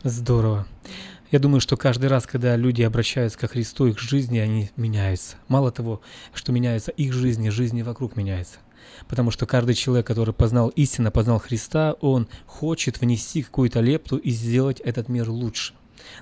[0.03, 0.65] Здорово.
[1.31, 5.35] Я думаю, что каждый раз, когда люди обращаются ко Христу, их жизни, они меняются.
[5.47, 6.01] Мало того,
[6.33, 8.59] что меняются их жизни, жизни вокруг меняются.
[9.07, 14.31] Потому что каждый человек, который познал истину, познал Христа, он хочет внести какую-то лепту и
[14.31, 15.73] сделать этот мир лучше.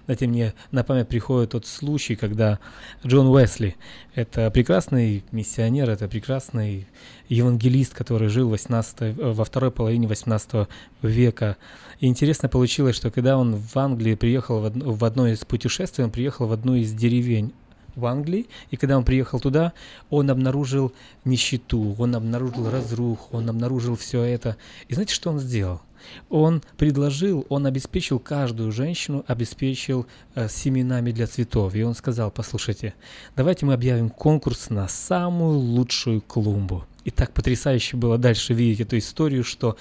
[0.05, 2.59] Знаете, мне на память приходит тот случай, когда
[3.05, 3.75] Джон Уэсли,
[4.15, 6.87] это прекрасный миссионер, это прекрасный
[7.29, 10.67] евангелист, который жил 18, э, во второй половине 18
[11.01, 11.57] века.
[11.99, 16.03] И интересно получилось, что когда он в Англии приехал в одно, в одно из путешествий,
[16.03, 17.53] он приехал в одну из деревень
[17.95, 19.73] в Англии, и когда он приехал туда,
[20.09, 20.93] он обнаружил
[21.25, 24.55] нищету, он обнаружил разрух, он обнаружил все это.
[24.87, 25.81] И знаете, что он сделал?
[26.29, 31.75] Он предложил, он обеспечил каждую женщину, обеспечил э, семенами для цветов.
[31.75, 32.93] И он сказал, послушайте,
[33.35, 36.85] давайте мы объявим конкурс на самую лучшую клумбу.
[37.03, 39.77] И так потрясающе было дальше видеть эту историю, что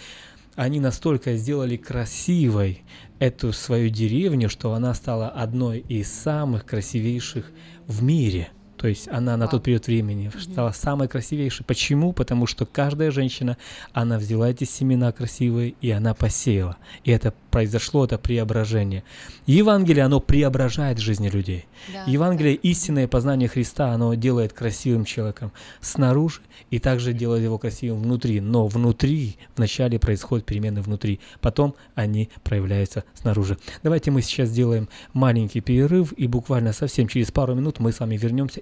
[0.54, 2.82] они настолько сделали красивой
[3.18, 7.50] эту свою деревню, что она стала одной из самых красивейших
[7.86, 11.66] в мире– то есть она на тот период времени стала самой красивейшей.
[11.66, 12.12] Почему?
[12.12, 13.56] Потому что каждая женщина,
[13.92, 16.76] она взяла эти семена красивые, и она посеяла.
[17.04, 19.02] И это произошло, это преображение.
[19.46, 21.66] Евангелие, оно преображает жизни людей.
[21.92, 22.60] Да, Евангелие, да.
[22.62, 28.40] истинное познание Христа, оно делает красивым человеком снаружи, и также делает его красивым внутри.
[28.40, 33.58] Но внутри, вначале происходят перемены внутри, потом они проявляются снаружи.
[33.82, 38.16] Давайте мы сейчас сделаем маленький перерыв, и буквально совсем через пару минут мы с вами
[38.16, 38.60] вернемся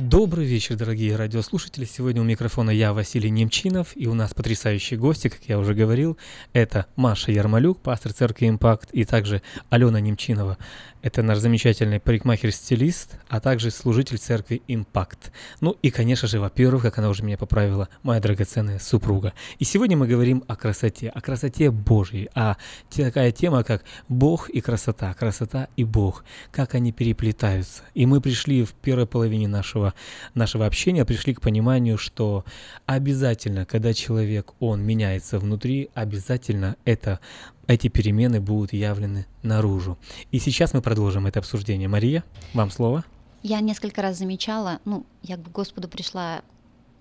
[0.00, 1.84] Добрый вечер, дорогие радиослушатели.
[1.84, 6.16] Сегодня у микрофона я, Василий Немчинов, и у нас потрясающие гости, как я уже говорил.
[6.54, 10.56] Это Маша Ярмолюк, пастор церкви «Импакт», и также Алена Немчинова.
[11.02, 15.32] Это наш замечательный парикмахер-стилист, а также служитель церкви «Импакт».
[15.62, 19.32] Ну и, конечно же, во-первых, как она уже меня поправила, моя драгоценная супруга.
[19.58, 22.58] И сегодня мы говорим о красоте, о красоте Божьей, а
[22.94, 27.82] такая тема, как Бог и красота, красота и Бог, как они переплетаются.
[27.94, 29.94] И мы пришли в первой половине нашего,
[30.34, 32.44] нашего общения, пришли к пониманию, что
[32.84, 37.20] обязательно, когда человек, он меняется внутри, обязательно это
[37.66, 39.98] эти перемены будут явлены наружу.
[40.30, 41.88] И сейчас мы продолжим это обсуждение.
[41.88, 43.04] Мария, вам слово.
[43.42, 46.42] Я несколько раз замечала, ну, я к Господу пришла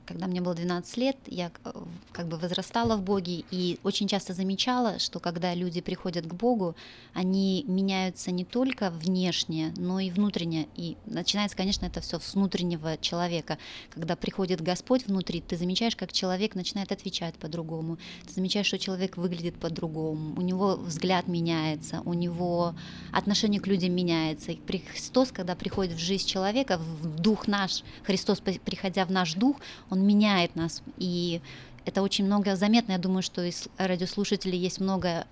[0.10, 1.72] когда мне было 12 лет, я э,
[2.12, 6.76] как бы возрастала в Боге и очень часто замечала, что когда люди приходят к Богу,
[7.14, 10.68] они меняются не только внешне, но и внутренне.
[10.76, 13.60] И начинается, конечно, это все с внутреннего человека.
[13.92, 18.00] Когда приходит Господь внутри, ты замечаешь, как человек начинает отвечать по-другому.
[18.26, 22.74] Ты замечаешь, что человек выглядит по-другому, у него взгляд меняется, у него
[23.12, 24.54] отношение к людям меняется.
[24.54, 24.60] И
[24.92, 29.58] Христос, когда приходит в жизнь человека, в дух наш, Христос, приходя в наш дух,
[29.92, 30.82] Он меняет нас.
[30.98, 31.42] И
[31.86, 32.94] это очень много заметно.
[32.94, 35.26] Я думаю, что из радиослушателей есть много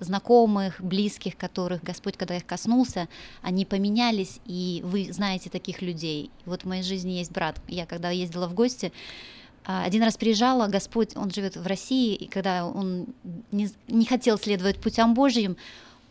[0.00, 3.08] знакомых, близких, которых Господь, когда их коснулся,
[3.40, 6.30] они поменялись, и вы знаете таких людей.
[6.44, 7.60] Вот в моей жизни есть брат.
[7.68, 8.92] Я когда ездила в гости,
[9.64, 13.06] а, один раз приезжала, Господь, он живет в России, и когда он
[13.52, 15.56] не, не хотел следовать путям Божьим,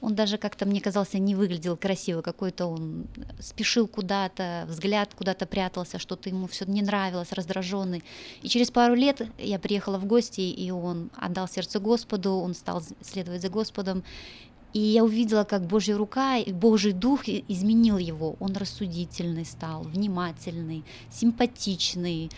[0.02, 3.06] он даже как-то, мне казался, не выглядел красиво, какой-то он
[3.40, 8.04] спешил куда-то, взгляд куда-то прятался, что-то ему все не нравилось, раздраженный.
[8.42, 12.84] И через пару лет я приехала в гости, и он отдал сердце Господу, он стал
[13.02, 14.04] следовать за Господом,
[14.74, 18.38] и я увидела, как Божья рука и Божий дух изменил его.
[18.40, 22.32] Он рассудительный стал, внимательный, симпатичный,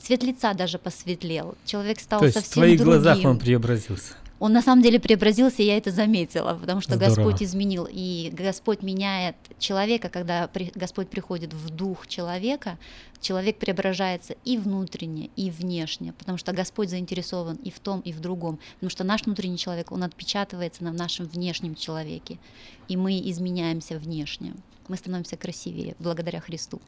[0.00, 1.54] цвет лица даже посветлел.
[1.64, 3.02] Человек стал То есть совсем в твоих другим.
[3.02, 4.14] глазах он преобразился
[4.44, 7.14] он на самом деле преобразился, и я это заметила, потому что Здорово.
[7.14, 7.88] Господь изменил.
[7.90, 12.76] И Господь меняет человека, когда при, Господь приходит в дух человека,
[13.22, 18.20] человек преображается и внутренне, и внешне, потому что Господь заинтересован и в том, и в
[18.20, 18.58] другом.
[18.74, 22.38] Потому что наш внутренний человек, он отпечатывается на нашем внешнем человеке,
[22.86, 24.52] и мы изменяемся внешне.
[24.88, 26.82] Мы становимся красивее благодаря Христу.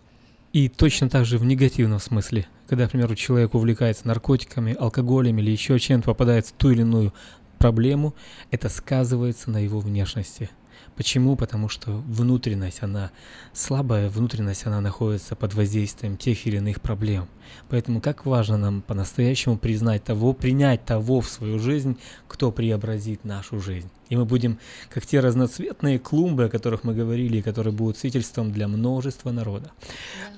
[0.52, 2.46] И точно так же в негативном смысле.
[2.66, 7.12] Когда, например, человек увлекается наркотиками, алкоголем или еще чем-то, попадает в ту или иную
[7.58, 8.14] проблему,
[8.50, 10.50] это сказывается на его внешности.
[10.96, 11.36] Почему?
[11.36, 13.10] Потому что внутренность, она
[13.52, 17.28] слабая, внутренность, она находится под воздействием тех или иных проблем.
[17.68, 23.60] Поэтому как важно нам по-настоящему признать того, принять того в свою жизнь, кто преобразит нашу
[23.60, 23.90] жизнь.
[24.08, 28.66] И мы будем, как те разноцветные клумбы, о которых мы говорили, которые будут свидетельством для
[28.66, 29.72] множества народа.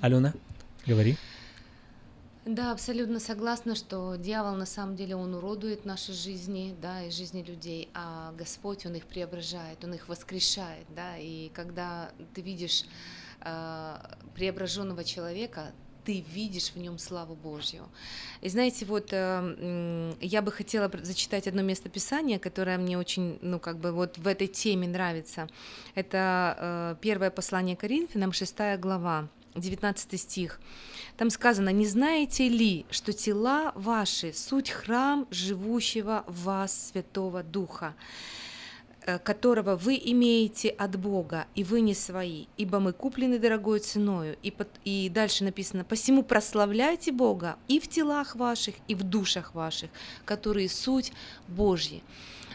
[0.00, 0.06] Да.
[0.06, 0.34] Алена,
[0.86, 1.16] говори.
[2.48, 7.42] Да, абсолютно согласна, что дьявол на самом деле он уродует наши жизни, да, и жизни
[7.42, 12.86] людей, а Господь он их преображает, он их воскрешает, да, и когда ты видишь
[13.42, 13.96] э,
[14.34, 15.72] преображенного человека,
[16.06, 17.86] ты видишь в нем славу Божью.
[18.40, 23.60] И знаете, вот э, я бы хотела зачитать одно место Писания, которое мне очень, ну,
[23.60, 25.48] как бы вот в этой теме нравится.
[25.94, 30.60] Это э, первое послание Коринфянам, 6 глава, 19 стих.
[31.16, 37.94] Там сказано, не знаете ли, что тела ваши– суть храм живущего в вас Святого Духа,
[39.04, 44.36] э, которого вы имеете от Бога, и вы не свои, ибо мы куплены дорогой ценою.
[44.42, 49.54] И, под, и дальше написано, посему прославляйте Бога и в телах ваших, и в душах
[49.54, 49.90] ваших,
[50.24, 51.12] которые суть
[51.48, 52.02] Божьи.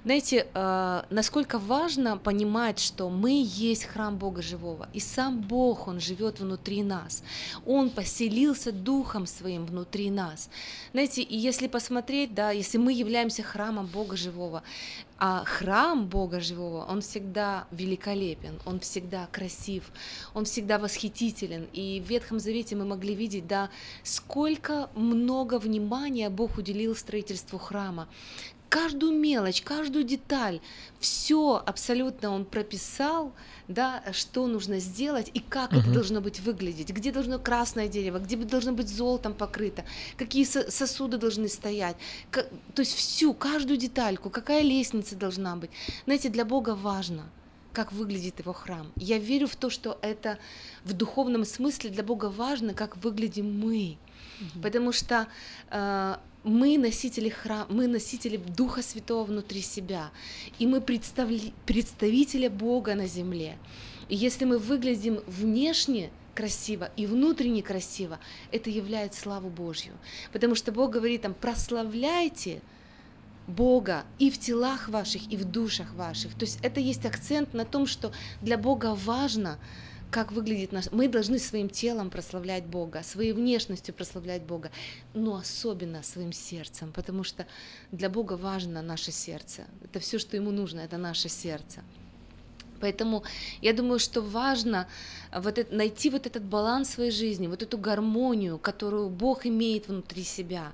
[0.06, 6.01] Знаете, э, насколько важно понимать, что мы есть храм Бога живого, и сам Бог, Он
[6.01, 7.24] живет внутри нас.
[7.66, 10.49] Он поселился Духом Своим внутри нас.
[10.91, 14.62] Знаете, и если посмотреть, да, если мы являемся храмом Бога живого,
[15.18, 19.89] а храм Бога живого, он всегда великолепен, он всегда красив,
[20.34, 21.68] он всегда восхитителен.
[21.72, 23.70] И в Ветхом Завете мы могли видеть, да,
[24.04, 28.10] сколько много внимания Бог уделил строительству храма,
[28.74, 30.59] каждую мелочь, каждую деталь,
[30.99, 33.32] все абсолютно он прописал,
[33.67, 35.80] да, что нужно сделать и как угу.
[35.80, 39.86] это должно быть выглядеть, где должно красное дерево, где должно быть золотом покрыто,
[40.17, 41.95] какие сосуды должны стоять,
[42.32, 45.69] как, то есть всю, каждую детальку, какая лестница должна быть.
[46.05, 47.26] Знаете, для Бога важно,
[47.74, 48.91] как выглядит его храм.
[48.95, 50.39] Я верю в то, что это
[50.84, 53.97] в духовном смысле для Бога важно, как выглядим мы.
[54.41, 54.61] Угу.
[54.63, 55.28] Потому что
[55.69, 60.12] э, мы носители храма, мы носители Духа Святого внутри себя,
[60.60, 63.58] и мы представли, представители Бога на земле.
[64.10, 68.20] И если мы выглядим внешне красиво и внутренне красиво,
[68.52, 69.94] это является славу Божью.
[70.32, 72.62] Потому что Бог говорит там, прославляйте
[73.48, 76.34] Бога и в телах ваших, и в душах ваших.
[76.34, 79.60] То есть это есть акцент на том, что для Бога важно,
[80.14, 80.91] как выглядит наш...
[80.91, 84.70] Мы должны своим телом прославлять Бога, своей внешностью прославлять Бога,
[85.16, 87.47] но особенно своим сердцем, потому что
[87.91, 89.64] для Бога важно наше сердце.
[89.84, 91.82] Это все, что Ему нужно, это наше сердце.
[92.80, 93.24] Поэтому
[93.61, 94.88] я думаю, что важно
[95.36, 100.24] вот это, найти вот этот баланс своей жизни, вот эту гармонию, которую Бог имеет внутри
[100.24, 100.74] себя.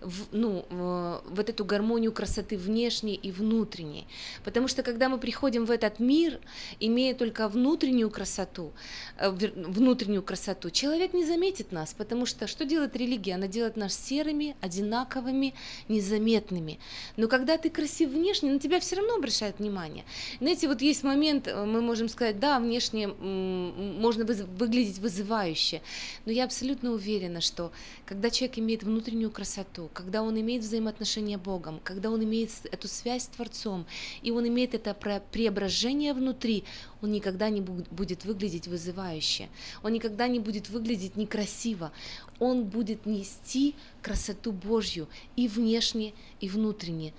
[0.00, 4.06] В, ну, вот эту гармонию красоты внешней и внутренней.
[4.44, 6.40] Потому что когда мы приходим в этот мир,
[6.80, 8.72] имея только внутреннюю красоту,
[9.18, 13.34] э, внутреннюю красоту, человек не заметит нас, потому что что делает религия?
[13.34, 15.54] Она делает нас серыми, одинаковыми,
[15.88, 16.78] незаметными.
[17.16, 20.04] Но когда ты красив внешне, на тебя все равно обращают внимание.
[20.40, 25.82] Знаете, вот есть момент, э, мы можем сказать, да, внешне можно выглядеть вызывающе,
[26.24, 27.72] но я абсолютно уверена, что
[28.06, 32.88] когда человек имеет внутреннюю красоту, когда он имеет взаимоотношения с Богом, когда он имеет эту
[32.88, 33.86] связь с Творцом,
[34.22, 36.64] и он имеет это преображение внутри,
[37.02, 39.48] он никогда не будет выглядеть вызывающе,
[39.82, 41.92] он никогда не будет выглядеть некрасиво,
[42.38, 47.12] он будет нести красоту Божью и внешне, и внутренне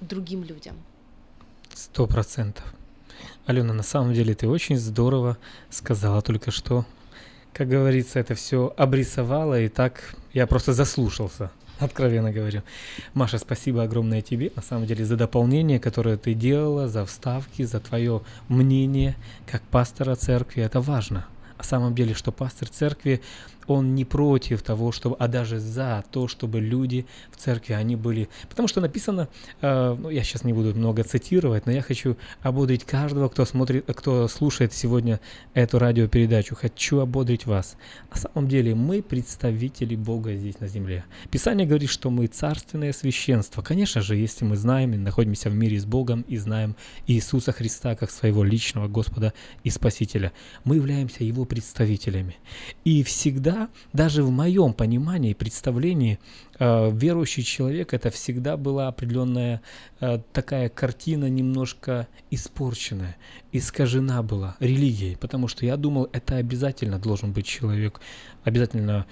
[0.00, 0.76] другим людям.
[1.74, 2.64] Сто процентов.
[3.46, 5.36] Алена, на самом деле ты очень здорово
[5.70, 6.84] сказала только что.
[7.52, 11.50] Как говорится, это все обрисовала, и так я просто заслушался,
[11.84, 12.62] откровенно говорю.
[13.14, 17.80] Маша, спасибо огромное тебе, на самом деле, за дополнение, которое ты делала, за вставки, за
[17.80, 19.14] твое мнение
[19.46, 20.62] как пастора церкви.
[20.62, 21.26] Это важно.
[21.58, 23.20] На самом деле, что пастор церкви
[23.66, 28.28] он не против того, чтобы, а даже за то, чтобы люди в церкви, они были...
[28.48, 29.28] Потому что написано,
[29.60, 33.84] э, ну, я сейчас не буду много цитировать, но я хочу ободрить каждого, кто смотрит,
[33.86, 35.20] кто слушает сегодня
[35.54, 36.54] эту радиопередачу.
[36.54, 37.76] Хочу ободрить вас.
[38.10, 41.04] На самом деле мы представители Бога здесь на земле.
[41.30, 43.62] Писание говорит, что мы царственное священство.
[43.62, 47.94] Конечно же, если мы знаем и находимся в мире с Богом и знаем Иисуса Христа
[47.94, 49.32] как своего личного Господа
[49.64, 50.32] и Спасителя,
[50.64, 52.36] мы являемся Его представителями.
[52.84, 56.18] И всегда всегда, даже в моем понимании и представлении,
[56.58, 59.60] э, верующий человек это всегда была определенная
[60.00, 63.16] э, такая картина немножко испорченная,
[63.52, 68.00] искажена была религией, потому что я думал, это обязательно должен быть человек,
[68.44, 69.06] обязательно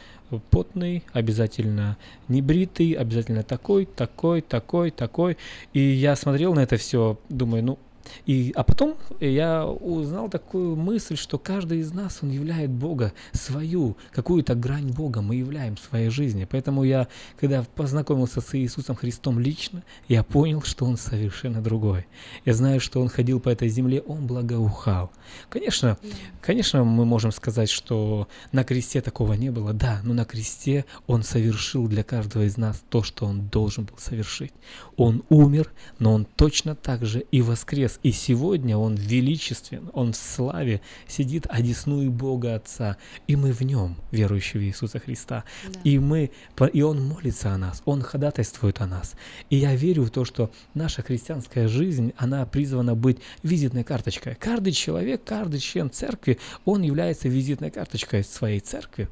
[0.51, 1.97] потный, обязательно
[2.29, 5.37] небритый, обязательно такой, такой, такой, такой.
[5.73, 7.79] И я смотрел на это все, думаю, ну
[8.27, 13.97] и, а потом я узнал такую мысль, что каждый из нас, он являет Бога, свою,
[14.13, 16.47] какую-то грань Бога мы являем в своей жизни.
[16.51, 22.07] Поэтому я, когда познакомился с Иисусом Христом лично, я понял, что Он совершенно другой.
[22.45, 25.11] Я знаю, что Он ходил по этой земле, Он благоухал.
[25.49, 25.99] Конечно,
[26.41, 31.23] конечно, мы можем сказать, что на кресте такого не было, да, но на кресте Он
[31.23, 34.53] совершил для каждого из нас то, что Он должен был совершить.
[34.97, 40.17] Он умер, но Он точно так же и воскрес и сегодня Он величествен, Он в
[40.17, 45.45] славе сидит одесную Бога Отца, и мы в Нем, верующие в Иисуса Христа.
[45.67, 45.81] Да.
[45.85, 46.31] И, мы,
[46.73, 49.15] и Он молится о нас, Он ходатайствует о нас.
[49.49, 54.35] И я верю в то, что наша христианская жизнь, она призвана быть визитной карточкой.
[54.35, 59.09] Каждый человек, каждый член церкви, он является визитной карточкой своей церкви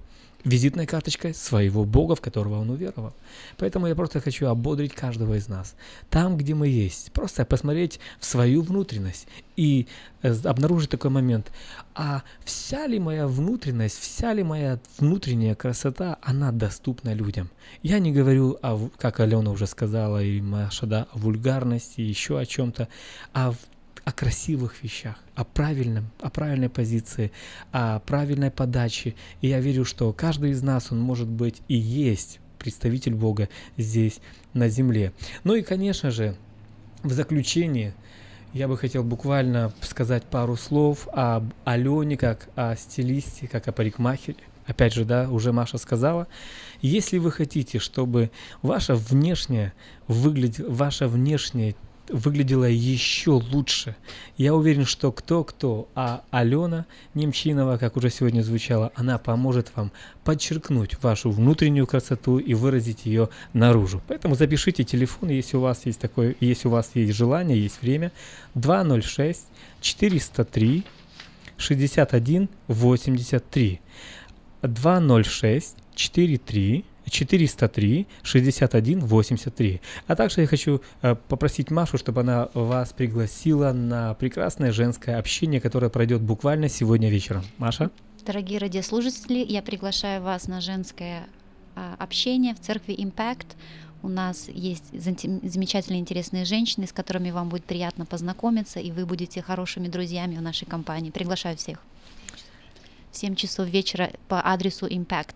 [0.49, 3.14] визитной карточкой своего Бога, в которого он уверовал.
[3.57, 5.74] Поэтому я просто хочу ободрить каждого из нас.
[6.11, 9.26] Там, где мы есть, просто посмотреть в свою внутренность
[9.57, 9.86] и
[10.22, 11.53] э, обнаружить такой момент.
[11.94, 17.51] А вся ли моя внутренность, вся ли моя внутренняя красота, она доступна людям?
[17.82, 22.46] Я не говорю, о, как Алена уже сказала, и Маша, да, о вульгарности, еще о
[22.46, 22.88] чем-то,
[23.32, 23.55] а
[24.09, 27.31] о красивых вещах, о правильном, о правильной позиции,
[27.73, 29.15] о правильной подаче.
[29.43, 34.21] И я верю, что каждый из нас, он может быть и есть представитель Бога здесь,
[34.55, 35.13] на земле.
[35.45, 36.37] Ну и, конечно же,
[37.03, 37.95] в заключение
[38.55, 44.39] я бы хотел буквально сказать пару слов об Алене, как о стилисте, как о парикмахере.
[44.65, 46.29] Опять же, да, уже Маша сказала,
[46.81, 48.31] если вы хотите, чтобы
[48.63, 49.75] ваша внешняя
[50.07, 51.75] выглядела, ваша внешняя
[52.11, 53.97] выглядела еще лучше.
[54.37, 59.93] Я уверен, что кто-кто, а Алена Немчинова, как уже сегодня звучало, она поможет вам
[60.25, 64.03] подчеркнуть вашу внутреннюю красоту и выразить ее наружу.
[64.09, 68.13] Поэтому запишите телефон, если у вас есть такое, если у вас есть желание, есть время,
[68.55, 69.47] 206
[69.81, 70.85] 403
[71.57, 73.81] 61 83
[74.63, 79.81] 206 43 403 61 83.
[80.07, 85.61] А также я хочу э, попросить Машу, чтобы она вас пригласила на прекрасное женское общение,
[85.61, 87.45] которое пройдет буквально сегодня вечером.
[87.59, 87.91] Маша?
[88.27, 91.27] Дорогие радиослушатели, я приглашаю вас на женское
[91.75, 93.57] а, общение в церкви Impact.
[94.03, 99.43] У нас есть замечательные, интересные женщины, с которыми вам будет приятно познакомиться, и вы будете
[99.43, 101.11] хорошими друзьями в нашей компании.
[101.11, 101.83] Приглашаю всех.
[103.13, 105.35] В 7 часов вечера по адресу Impact.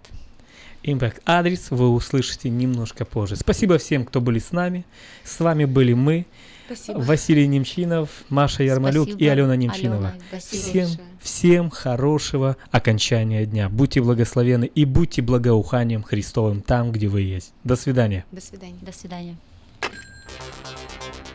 [0.84, 3.36] Impact адрес вы услышите немножко позже.
[3.36, 4.84] Спасибо всем, кто были с нами.
[5.24, 6.26] С вами были мы,
[6.66, 6.98] Спасибо.
[6.98, 10.08] Василий Немчинов, Маша Ярмолюк и Спасибо, Алена Немчинова.
[10.08, 11.08] Алена, спасибо всем, большое.
[11.20, 13.68] всем хорошего окончания дня.
[13.68, 17.52] Будьте благословены и будьте благоуханием Христовым там, где вы есть.
[17.64, 18.24] До свидания.
[18.32, 18.78] До свидания.
[18.80, 19.36] До свидания.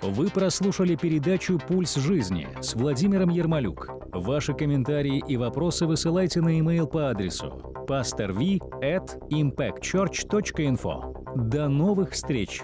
[0.01, 3.89] Вы прослушали передачу «Пульс жизни» с Владимиром Ермолюк.
[4.13, 11.49] Ваши комментарии и вопросы высылайте на e-mail по адресу pastorv at impactchurch.info.
[11.49, 12.61] До новых встреч!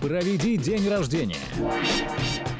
[0.00, 1.36] Проведи день рождения,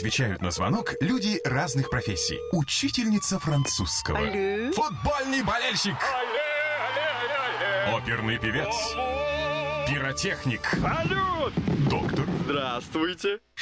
[0.00, 2.38] Отвечают на звонок люди разных профессий.
[2.52, 4.16] Учительница французского.
[4.16, 4.72] Алле.
[4.72, 5.94] Футбольный болельщик.
[7.92, 8.74] Оперный певец.
[9.86, 10.62] Пиротехник.
[10.80, 11.52] Салют!
[11.90, 12.24] Доктор.
[12.44, 13.40] Здравствуйте!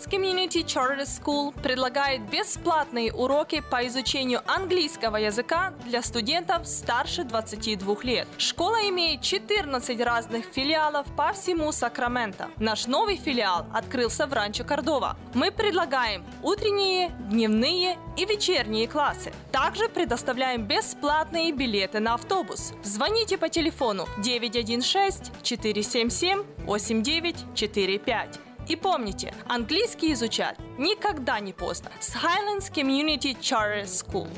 [0.00, 7.96] Highlands Community Charter School предлагает бесплатные уроки по изучению английского языка для студентов старше 22
[8.02, 8.28] лет.
[8.38, 12.48] Школа имеет 14 разных филиалов по всему Сакраменто.
[12.58, 15.16] Наш новый филиал открылся в Ранчо Кордова.
[15.34, 19.32] Мы предлагаем утренние, дневные и вечерние классы.
[19.52, 22.72] Также предоставляем бесплатные билеты на автобус.
[22.82, 28.49] Звоните по телефону 916 477 8945.
[28.70, 34.28] И помните, английский изучать никогда не поздно с Highlands Community Charter School.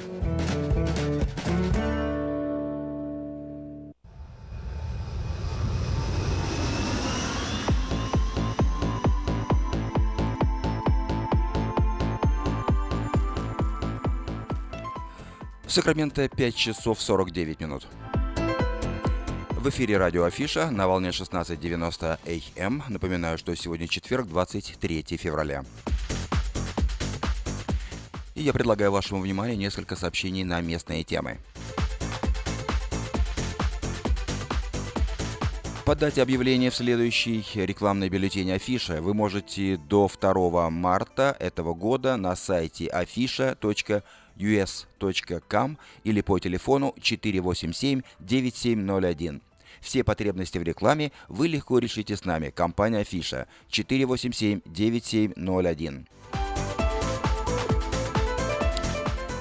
[15.66, 17.86] В Сакраменто 5 часов 49 минут.
[19.62, 22.18] В эфире радио Афиша на волне 16.90
[22.58, 22.82] АМ.
[22.88, 25.64] Напоминаю, что сегодня четверг, 23 февраля.
[28.34, 31.38] И я предлагаю вашему вниманию несколько сообщений на местные темы.
[35.84, 42.34] Подать объявление в следующий рекламный бюллетень Афиша вы можете до 2 марта этого года на
[42.34, 49.40] сайте afisha.us.com или по телефону 487-9701.
[49.82, 52.50] Все потребности в рекламе вы легко решите с нами.
[52.50, 56.06] Компания Афиша 487-9701.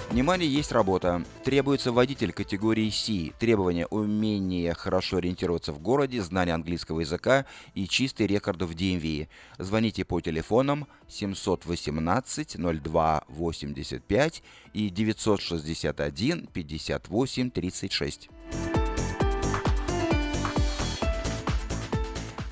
[0.09, 1.23] Внимание, есть работа.
[1.45, 3.31] Требуется водитель категории C.
[3.39, 9.29] Требования умение хорошо ориентироваться в городе, знание английского языка и чистый рекорд в DMV.
[9.57, 18.29] Звоните по телефонам 718 02 85 и 961 58 36.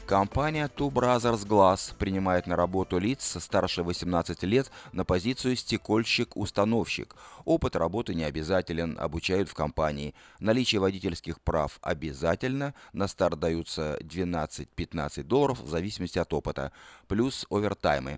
[0.10, 7.16] Компания Two Brothers Glass принимает на работу лиц старше 18 лет на позицию стекольщик-установщик.
[7.46, 10.16] Опыт работы не обязателен, обучают в компании.
[10.40, 12.74] Наличие водительских прав обязательно.
[12.92, 16.72] На старт даются 12-15 долларов в зависимости от опыта.
[17.08, 18.18] Плюс овертаймы.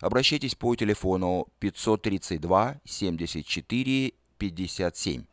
[0.00, 5.24] Обращайтесь по телефону 532 74 57.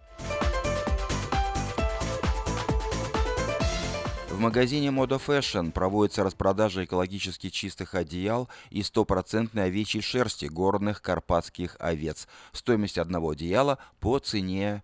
[4.40, 11.76] В магазине Moda Fashion проводится распродажа экологически чистых одеял из стопроцентной овечьей шерсти горных карпатских
[11.78, 12.26] овец.
[12.54, 14.82] Стоимость одного одеяла по цене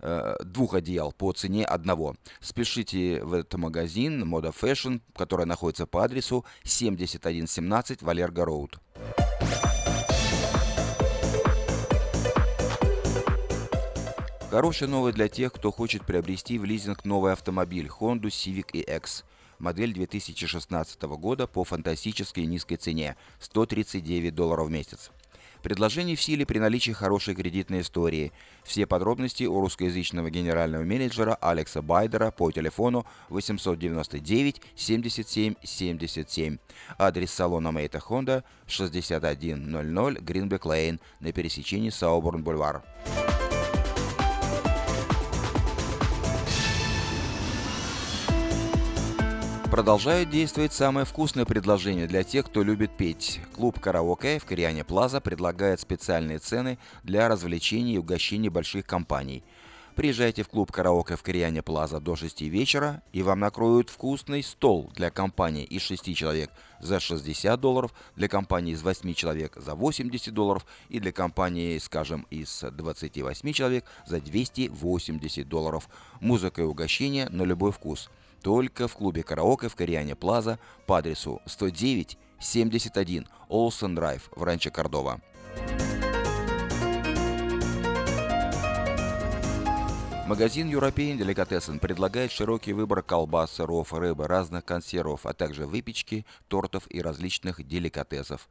[0.00, 2.16] э, двух одеял по цене одного.
[2.40, 8.80] Спешите в этот магазин Moda Fashion, который находится по адресу 7117 Валерго Роуд.
[14.50, 19.24] Хорошая новость для тех, кто хочет приобрести в лизинг новый автомобиль Honda Civic EX.
[19.58, 25.10] Модель 2016 года по фантастической низкой цене– 139 долларов в месяц.
[25.62, 28.30] Предложение в силе при наличии хорошей кредитной истории.
[28.62, 36.58] Все подробности у русскоязычного генерального менеджера Алекса Байдера по телефону 899 77 77.
[36.98, 42.82] Адрес салона Мейта Honda 6100 Гринбек Лейн на пересечении Сауборн-Бульвар.
[49.70, 53.40] Продолжает действовать самое вкусное предложение для тех, кто любит петь.
[53.54, 59.42] Клуб «Караоке» в Кориане Плаза предлагает специальные цены для развлечений и угощений больших компаний.
[59.96, 64.92] Приезжайте в клуб «Караоке» в Кориане Плаза до 6 вечера, и вам накроют вкусный стол
[64.94, 66.50] для компании из 6 человек
[66.80, 72.24] за 60 долларов, для компании из 8 человек за 80 долларов и для компании, скажем,
[72.30, 75.88] из 28 человек за 280 долларов.
[76.20, 78.08] Музыка и угощение на любой вкус–
[78.46, 84.70] только в клубе караоке в Кориане Плаза по адресу 109 71 Олсен Драйв в Ранче
[84.70, 85.20] Кордова.
[90.28, 96.84] Магазин European Delicatessen предлагает широкий выбор колбас, сыров, рыбы, разных консервов, а также выпечки, тортов
[96.88, 98.48] и различных деликатесов.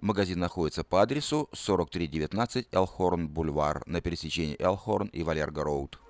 [0.00, 6.00] Магазин находится по адресу 4319 Элхорн Бульвар на пересечении Элхорн и Валерго Роуд.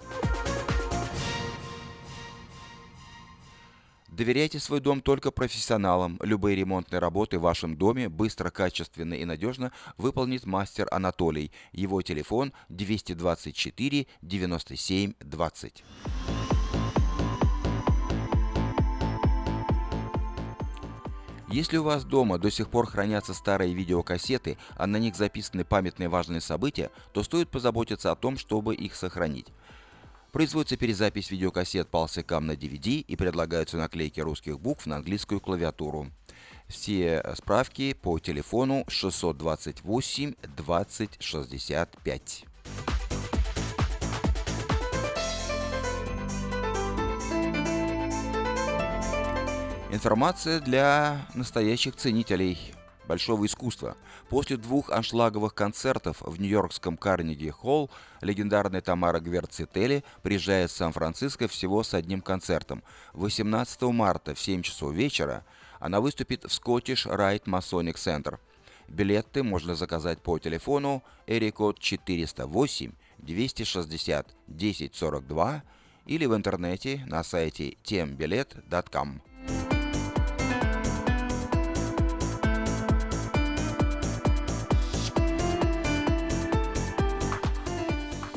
[4.12, 6.18] Доверяйте свой дом только профессионалам.
[6.22, 11.50] Любые ремонтные работы в вашем доме быстро, качественно и надежно выполнит мастер Анатолий.
[11.72, 15.84] Его телефон 224 97 20.
[21.48, 26.08] Если у вас дома до сих пор хранятся старые видеокассеты, а на них записаны памятные
[26.08, 29.48] важные события, то стоит позаботиться о том, чтобы их сохранить.
[30.32, 36.10] Производится перезапись видеокассет по ЛСКам на DVD и предлагаются наклейки русских букв на английскую клавиатуру.
[36.68, 42.44] Все справки по телефону 628 20 65.
[49.90, 52.72] Информация для настоящих ценителей
[53.12, 53.94] большого искусства.
[54.30, 57.90] После двух аншлаговых концертов в нью-йоркском Карнеги-Холл
[58.22, 62.82] легендарная Тамара Гверцители приезжает в Сан-Франциско всего с одним концертом.
[63.12, 65.44] 18 марта в 7 часов вечера
[65.78, 68.38] она выступит в Scottish Rite Masonic Center.
[68.88, 75.62] Билеты можно заказать по телефону Эрикод 408 260 1042
[76.06, 79.20] или в интернете на сайте tembilet.com.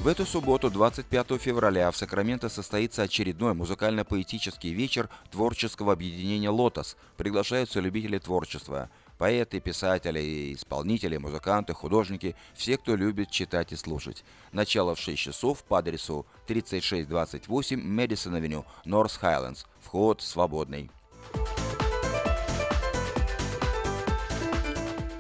[0.06, 6.96] В эту субботу, 25 февраля, в Сакраменто состоится очередной музыкально-поэтический вечер творческого объединения «Лотос».
[7.18, 8.92] Приглашаются любители творчества.
[9.18, 14.24] Поэты, писатели, исполнители, музыканты, художники, все, кто любит читать и слушать.
[14.52, 19.64] Начало в 6 часов по адресу 3628 Мэдисон Авеню, Норс Хайлендс.
[19.82, 20.92] Вход свободный.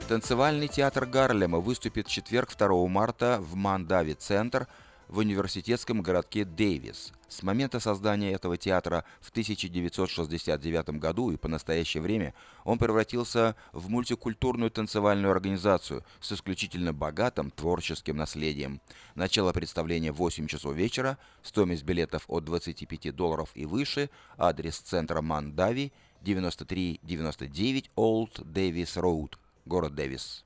[0.07, 4.67] Танцевальный театр Гарлема выступит в четверг 2 марта в Мандави-центр
[5.07, 7.11] в университетском городке Дэвис.
[7.27, 12.35] С момента создания этого театра в 1969 году и по настоящее время
[12.65, 18.81] он превратился в мультикультурную танцевальную организацию с исключительно богатым творческим наследием.
[19.15, 25.21] Начало представления в 8 часов вечера, стоимость билетов от 25 долларов и выше, адрес центра
[25.21, 25.91] Мандави
[26.21, 29.33] 9399 Old Davis Road–
[29.65, 30.45] город Дэвис.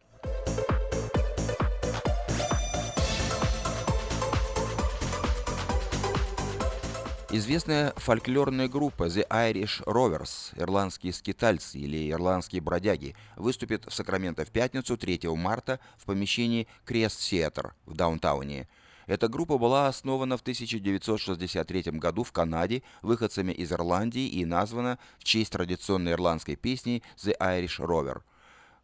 [7.32, 14.50] Известная фольклорная группа The Irish Rovers, ирландские скитальцы или ирландские бродяги, выступит в Сакраменто в
[14.50, 18.68] пятницу 3 марта в помещении Крест Theatre в даунтауне.
[19.06, 25.24] Эта группа была основана в 1963 году в Канаде выходцами из Ирландии и названа в
[25.24, 28.22] честь традиционной ирландской песни The Irish Rover–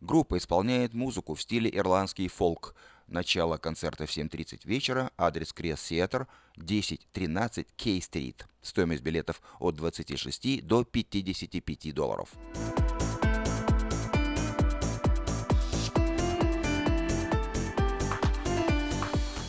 [0.05, 2.75] Группа исполняет музыку в стиле ирландский фолк.
[3.07, 6.27] Начало концерта в 7.30 вечера, адрес Крест Сиэтр,
[6.57, 8.45] 1013 Кей-стрит.
[8.61, 12.29] Стоимость билетов от 26 до 55 долларов.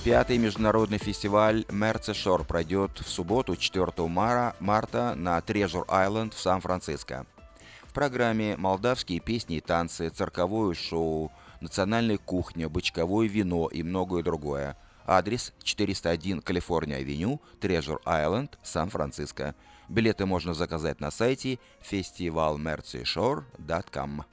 [0.04, 6.40] Пятый международный фестиваль Мерце Шор пройдет в субботу 4 мара, марта на Трежур Айленд в
[6.40, 7.26] Сан-Франциско.
[7.96, 11.32] Программе молдавские песни и танцы, цирковое шоу,
[11.62, 14.76] национальная кухня, бычковое вино и многое другое.
[15.06, 19.54] Адрес 401 Калифорния-авеню, Трежур Айленд, Сан-Франциско.
[19.88, 21.58] Билеты можно заказать на сайте
[21.90, 24.24] festivalmercyshore.com.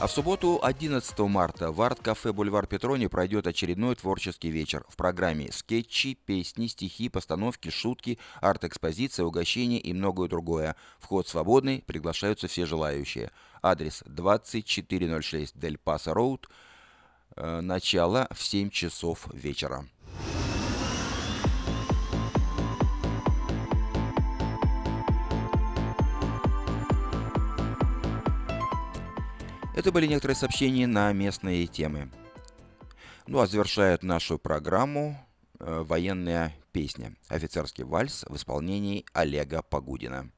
[0.00, 4.84] А в субботу 11 марта в арт-кафе «Бульвар Петрони» пройдет очередной творческий вечер.
[4.88, 10.76] В программе скетчи, песни, стихи, постановки, шутки, арт-экспозиция, угощения и многое другое.
[11.00, 13.32] Вход свободный, приглашаются все желающие.
[13.60, 16.48] Адрес 2406 Дель Паса Роуд.
[17.34, 19.84] Э, начало в 7 часов вечера.
[29.78, 32.10] Это были некоторые сообщения на местные темы.
[33.28, 35.24] Ну а завершает нашу программу
[35.60, 40.32] э, военная песня «Офицерский вальс» в исполнении Олега Погудина.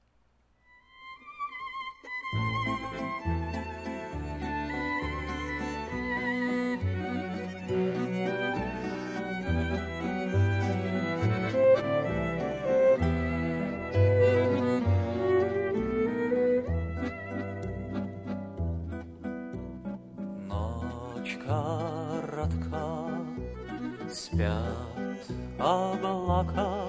[25.61, 26.87] Облака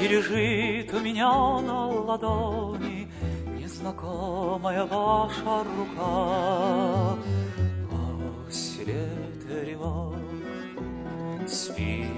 [0.00, 3.10] И лежит у меня на ладони
[3.46, 7.16] Незнакомая ваша рука.
[8.46, 10.16] Посред тревог
[11.46, 12.08] спит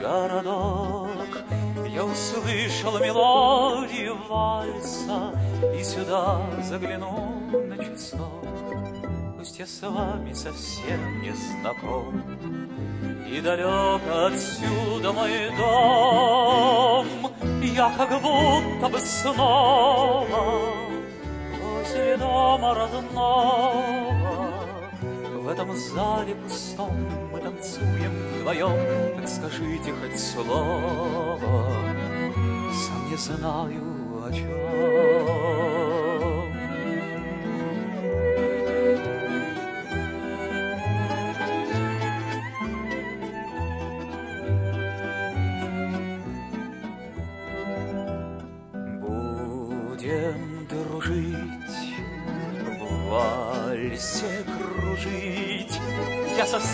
[0.00, 1.42] городок.
[1.88, 5.32] Я услышал мелодию вальса
[5.78, 8.44] И сюда загляну на часок.
[9.36, 12.22] Пусть я с вами совсем не знаком
[13.26, 17.06] и далек отсюда мой дом,
[17.62, 20.26] Я как будто бы снова
[21.60, 24.12] Возле дома родного.
[25.42, 26.94] В этом зале пустом
[27.32, 31.72] мы танцуем вдвоем, Так скажите хоть слово,
[32.72, 33.82] Сам не знаю
[34.24, 35.71] о чем.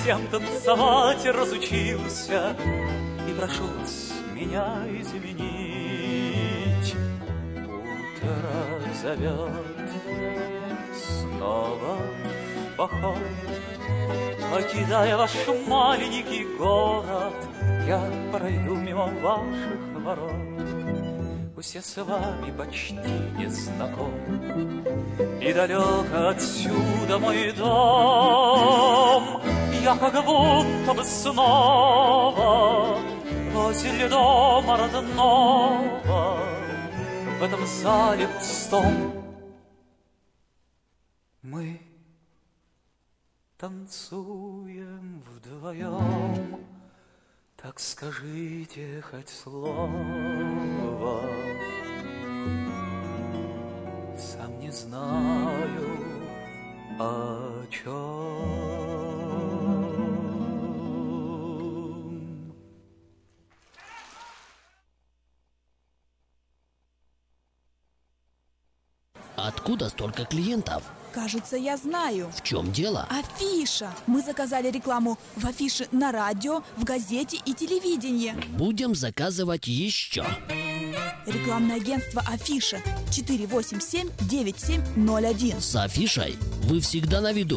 [0.08, 2.56] Совсем танцевать разучился.
[3.28, 3.64] И прошу
[4.32, 6.94] меня изменить.
[7.66, 9.90] Утро зовет
[10.94, 11.98] снова
[12.72, 13.18] в поход
[14.50, 15.32] Покидая ваш
[15.66, 17.34] маленький город
[17.86, 18.02] Я
[18.32, 20.32] пройду мимо ваших ворот.
[21.74, 22.94] Я с вами почти
[23.36, 24.12] не знаком.
[25.40, 29.07] И далек отсюда мой дом
[29.88, 32.98] Я как будто бы снова
[33.54, 36.36] Возле дома родного
[37.38, 39.14] В этом зале пустом
[41.40, 41.80] Мы
[43.56, 46.66] танцуем вдвоем
[47.60, 49.88] так скажите хоть слово,
[54.16, 55.88] Сам не знаю
[57.00, 58.77] о чем.
[69.48, 70.82] Откуда столько клиентов?
[71.14, 72.30] Кажется, я знаю.
[72.36, 73.08] В чем дело?
[73.08, 73.90] Афиша.
[74.06, 78.34] Мы заказали рекламу в афише на радио, в газете и телевидении.
[78.58, 80.26] Будем заказывать еще.
[81.24, 85.60] Рекламное агентство Афиша 487-9701.
[85.62, 87.56] С афишей вы всегда на виду.